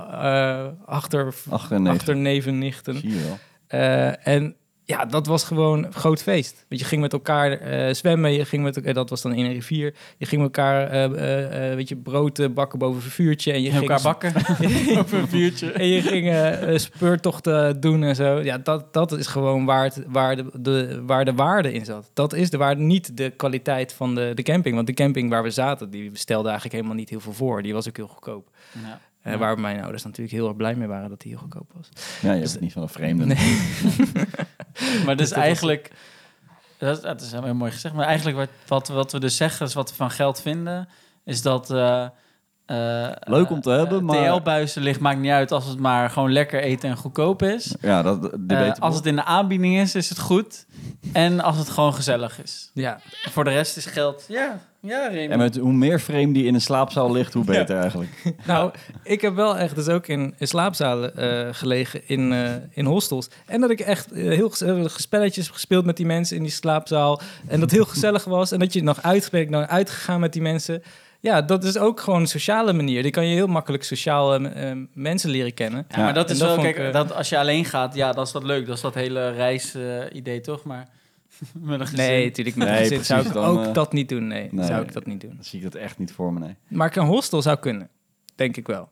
[0.85, 1.93] achter, Ach, een neef.
[1.93, 2.99] achterneven, nichten.
[2.99, 3.37] Zie je wel.
[3.69, 4.55] Eh, en
[4.89, 6.65] ja, dat was gewoon een groot feest.
[6.69, 9.45] Want je ging met elkaar eh, zwemmen, je ging met elkaar, dat was dan in
[9.45, 9.93] een rivier.
[10.17, 13.51] Je ging met elkaar, eh, weet je, brood bakken boven een vuurtje.
[13.51, 14.33] En je ging elkaar bakken
[14.99, 15.71] op een vuurtje.
[15.79, 18.39] En je ging speurtochten doen en zo.
[18.39, 22.09] Ja, dat, dat is gewoon waar, het, waar, de, de, waar de waarde in zat.
[22.13, 24.75] Dat is de waarde, niet de kwaliteit van de, de camping.
[24.75, 27.61] Want de camping waar we zaten, die stelde eigenlijk helemaal niet heel veel voor.
[27.61, 28.49] Die was ook heel goedkoop.
[28.71, 28.99] Ja.
[29.33, 31.89] Eh, Waar mijn ouders natuurlijk heel erg blij mee waren dat die heel goedkoop was.
[32.21, 33.25] Ja, je hebt het niet van een vreemde.
[33.25, 33.61] Nee.
[35.05, 35.91] Maar dus eigenlijk,
[36.77, 39.65] dat, is- dat is heel mooi gezegd, maar eigenlijk wat, wat, wat we dus zeggen,
[39.65, 40.87] is wat we van geld vinden,
[41.25, 42.07] is dat eh,
[43.19, 46.31] Leuk om te eh, hebben, maar- TL-buizen ligt, maakt niet uit als het maar gewoon
[46.31, 47.75] lekker eten en goedkoop is.
[47.81, 50.65] Ja, dat Eh, als het in de aanbieding is, is het goed.
[51.13, 52.71] En als het gewoon gezellig is.
[52.73, 52.99] Ja,
[53.29, 54.25] Voor de rest is geld.
[54.27, 55.31] Ja, ja, Remy.
[55.31, 58.23] En met hoe meer frame die in een slaapzaal ligt, hoe beter eigenlijk.
[58.47, 58.71] nou,
[59.03, 63.29] ik heb wel echt dus ook in, in slaapzalen eh, gelegen in, eh, in hostels.
[63.45, 64.51] En dat ik echt eh, heel
[64.85, 67.21] spelletjes heb gespeeld met die mensen in die slaapzaal.
[67.47, 68.51] En dat heel gezellig was.
[68.51, 70.83] En dat je nog uit, ben ik nog uitgegaan met die mensen.
[71.21, 73.01] Ja, dat is ook gewoon een sociale manier.
[73.01, 75.85] Die kan je heel makkelijk sociaal eh, eh, mensen leren kennen.
[75.89, 78.11] Ja, maar dat is dat wel, kijk, ik, eh, dat als je alleen gaat, ja,
[78.11, 78.65] dat is wat leuk.
[78.65, 80.63] Dat is dat hele reis-idee, toch?
[80.63, 80.87] Maar
[81.53, 82.05] met een gezin.
[82.05, 84.27] Nee, natuurlijk met Nee, zou ik dan, ook eh, dat niet doen.
[84.27, 84.65] Nee, nee.
[84.65, 85.33] zou ik dat niet doen.
[85.35, 86.55] Dan zie ik dat echt niet voor me, nee.
[86.67, 87.89] Maar een hostel zou kunnen,
[88.35, 88.89] denk ik wel.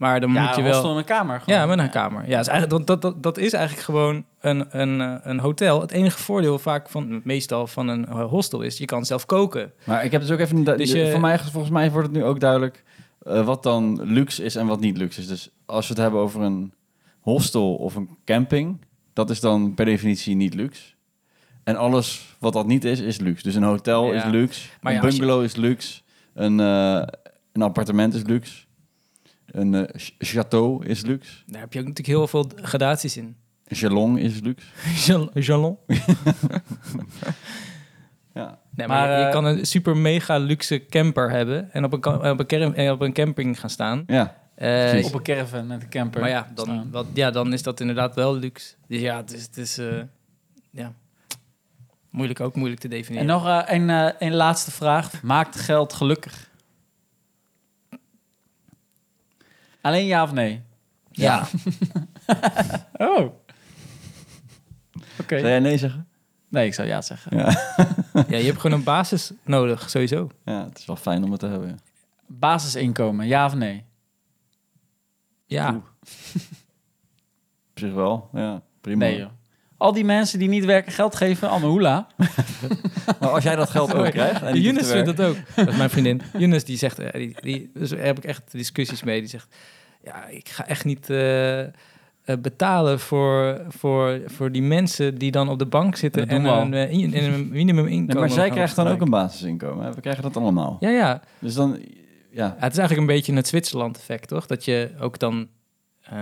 [0.00, 0.90] Maar dan ja, moet je wel...
[0.90, 1.40] in een kamer.
[1.40, 1.58] gewoon.
[1.60, 2.28] Ja, met een kamer.
[2.28, 5.80] Ja, is eigenlijk, dat, dat, dat is eigenlijk gewoon een, een, eh, een hotel.
[5.80, 9.72] Het enige voordeel vaak van, meestal van een eh, hostel is, je kan zelf koken.
[9.84, 10.64] Maar ik heb dus ook even...
[10.64, 12.84] du- Dus je- Voor mij, volgens mij wordt het nu ook duidelijk
[13.22, 15.26] eh, wat dan luxe is en wat niet luxe is.
[15.26, 16.72] Dus als we het hebben over een
[17.20, 18.80] hostel of een camping,
[19.12, 20.82] dat is dan per definitie niet luxe.
[21.64, 23.42] En alles wat dat niet is, is luxe.
[23.42, 24.24] Dus een hotel Ja.
[24.24, 26.00] is luxe, Maar een ja, je- bungalow is luxe,
[26.34, 27.02] een, eh,
[27.52, 28.64] een appartement is luxe,
[29.52, 33.36] een eh, ch- château is luxe, Daar heb je ook natuurlijk heel veel gradaties in.
[33.66, 34.66] een salon is luxe.
[35.12, 35.78] Jal- Jalon.
[38.34, 38.58] Ja.
[38.74, 41.92] Nee, maar, Maar, je, je eh, kan een super mega luxe camper hebben en op
[41.92, 44.02] een, op een, eh, op een camping gaan staan.
[44.06, 45.04] Ja, Eh.
[45.04, 46.20] Op een caravan met een camper.
[46.20, 48.74] maar ja dan, wat, ja, dan is dat inderdaad wel luxe.
[48.88, 49.86] Dus ja, het is, het is eh,
[50.70, 50.92] ja,
[52.10, 53.26] moeilijk ook moeilijk te En definiëren.
[53.26, 55.22] nog eh, een, eh, een laatste vraag.
[55.22, 56.49] Maakt geld gelukkig?
[59.80, 60.62] Alleen ja of nee?
[61.10, 61.46] ja.
[62.92, 63.32] Oh.
[65.20, 65.38] Oké.
[65.38, 66.08] zou jij nee zeggen?
[66.48, 67.36] Nee, ik zou ja zeggen.
[67.36, 67.44] Ja.
[68.28, 70.30] ja, je hebt gewoon een basis nodig, sowieso.
[70.44, 71.68] ja, het is wel fijn om het te hebben.
[71.68, 71.74] ja.
[72.26, 73.84] Basisinkomen, ja of nee?
[75.46, 75.84] Ja, Oeh.
[77.70, 78.62] Op zich wel, ja.
[78.80, 79.04] Prima.
[79.04, 79.30] Nee, joh.
[79.80, 82.06] Al die mensen die niet werken geld geven, allemaal hoela.
[83.20, 84.42] Maar als jij dat geld ook krijgt...
[84.42, 85.36] en Younes vindt dat ook.
[85.56, 86.22] Dat is mijn vriendin.
[86.38, 89.20] Younes die zegt, eh, die, die, dus daar heb ik echt discussies mee.
[89.20, 89.56] Die zegt,
[90.04, 91.68] ja, ik ga echt niet eh, eh,
[92.38, 97.14] betalen voor, voor, voor die mensen die dan op de bank zitten en een, in-
[97.14, 98.06] en een minimum inkomen.
[98.06, 99.84] Nee, maar zij krijgt dan ook een basisinkomen.
[99.84, 99.92] hè?
[99.94, 100.76] We krijgen dat allemaal.
[100.80, 101.20] Ja, ja.
[101.38, 101.78] Dus dan...
[102.30, 104.46] Ja, Ja, het is eigenlijk een beetje het Zwitserland-effect, toch?
[104.46, 105.48] Dat je ook dan,
[106.02, 106.16] eh,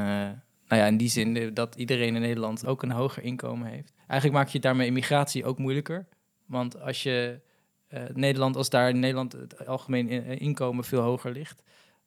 [0.69, 3.93] nou ja, in die zin eh, dat iedereen in Nederland ook een hoger inkomen heeft.
[4.07, 6.07] Eigenlijk maak je daarmee immigratie ook moeilijker.
[6.47, 7.41] Want als je
[7.89, 11.63] eh, Nederland, als daar in Nederland het algemeen in- eh, inkomen veel hoger ligt,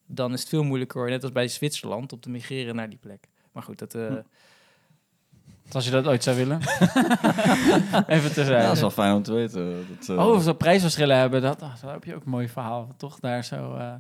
[0.06, 3.28] dan is het veel moeilijker, net als bij Zwitserland, om te migreren naar die plek.
[3.52, 4.22] Maar goed, dat, eh, Hm.
[5.72, 6.60] Als je dat ooit zou willen.
[8.08, 8.62] Even te ja, zeggen.
[8.64, 9.86] dat is wel fijn om te weten.
[10.00, 12.48] Dat, eh, Oh, of ze prijsverschillen hebben, dat, oh, daar heb je ook een mooi
[12.50, 12.94] verhaal.
[12.98, 13.94] Toch daar zo, eh,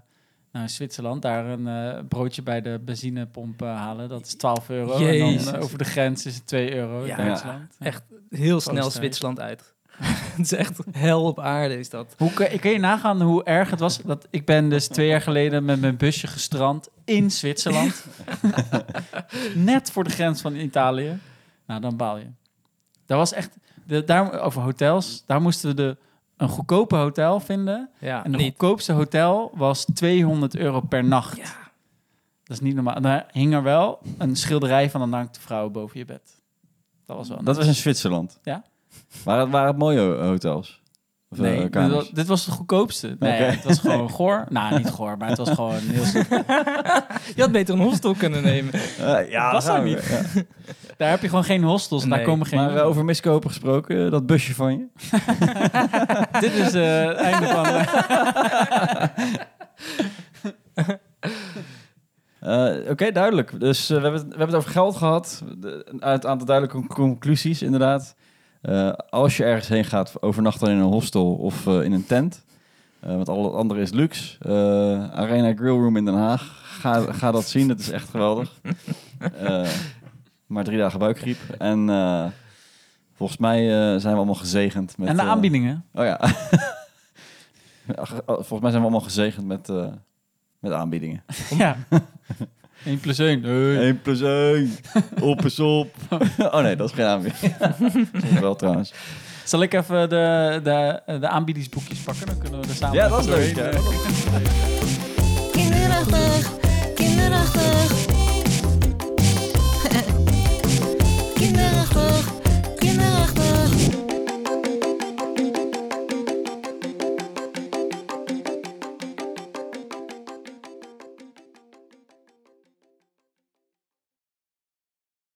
[0.52, 4.10] nou in Zwitserland, daar een eh, broodje bij de benzinepomp eh, halen.
[4.10, 4.94] Dat is 12 euro.
[4.94, 5.46] En Jezus.
[5.46, 7.18] dan eh, over de grens is het 2 euro Ja.
[7.18, 7.76] in Duitsland.
[7.80, 7.86] Ja.
[7.86, 8.92] echt heel snel Oostenrijk.
[8.92, 9.74] Zwitserland uit.
[10.38, 12.16] het is echt hel op aarde, is dat.
[12.18, 13.98] Hoe kun, kun je nagaan hoe erg het was?
[13.98, 18.06] Dat ik ben dus twee jaar geleden met mijn busje gestrand in Zwitserland.
[19.56, 21.20] Net voor de grens van Italië.
[21.66, 22.26] Nou, dan baal je.
[23.06, 23.58] Dat was echt...
[23.86, 25.24] De, daar, over hotels.
[25.26, 25.98] Daar moesten we de,
[26.42, 27.90] een goedkope hotel vinden.
[28.00, 31.38] Ja, En de goedkoopste hotel was 200 euro per nacht.
[31.38, 31.44] Ja.
[32.44, 32.96] Dat is niet normaal.
[32.96, 36.42] En daar hing er wel een schilderij van een naakte vrouw boven je bed.
[37.06, 38.40] Dat was wel Dat was in Zwitserland?
[38.44, 38.64] Ja.
[39.24, 40.81] Waren het, waren het mooie hotels?
[41.32, 43.16] Of, eh, Nee, dit was, dit was de goedkoopste.
[43.20, 44.46] Nee, het was gewoon goor.
[44.50, 46.04] Nou, niet goor, maar het was gewoon heel...
[47.36, 48.74] Je had beter een hostel kunnen nemen.
[48.74, 49.90] Eh, ja, was dat er we.
[49.90, 50.22] Ja.
[50.98, 52.02] Daar heb je gewoon geen hostels.
[52.08, 52.60] Daar Nee, komen geen...
[52.60, 54.88] Maar eh, over miskopen gesproken, dat busje van je.
[56.40, 57.66] Dit is eh, het einde van...
[62.40, 63.60] Eh, Oké, duidelijk.
[63.60, 65.44] Dus we, hebben het, we hebben het over geld gehad.
[65.58, 68.16] De, uit een aantal duidelijke con- conclusies, inderdaad.
[68.62, 72.06] Eh, als je ergens heen gaat, overnacht dan in een hostel of eh, in een
[72.06, 72.44] tent.
[73.00, 74.38] Eh, want al het andere is luxe.
[75.14, 76.60] Arena Grill Room in Den Haag.
[76.80, 78.52] Ga, ga dat zien, dat is echt geweldig.
[80.46, 81.38] Maar drie dagen buikgriep.
[81.58, 81.86] En
[83.16, 83.68] volgens mij
[84.00, 84.98] zijn we allemaal gezegend.
[84.98, 85.86] Met, en de aanbiedingen.
[85.94, 86.20] Oh ja.
[87.96, 89.72] Ja, ge- Volgens mij zijn we allemaal gezegend met,
[90.60, 91.24] met aanbiedingen.
[91.58, 91.78] Ja.
[92.86, 93.46] 1 plus 1.
[93.46, 94.72] 1 plus 1.
[95.22, 95.96] Op is op.
[96.38, 97.54] Oh nee, dat is geen aanbieding.
[98.28, 98.94] Soms wel trouwens.
[99.44, 102.26] Zal ik even de, de, de aanbiedingsboekjes pakken?
[102.26, 103.56] Dan kunnen we er samen Ja, dat is leuk.
[103.56, 103.70] ja.
[105.52, 106.52] Kinderachtig,
[106.96, 108.06] kinderachtig,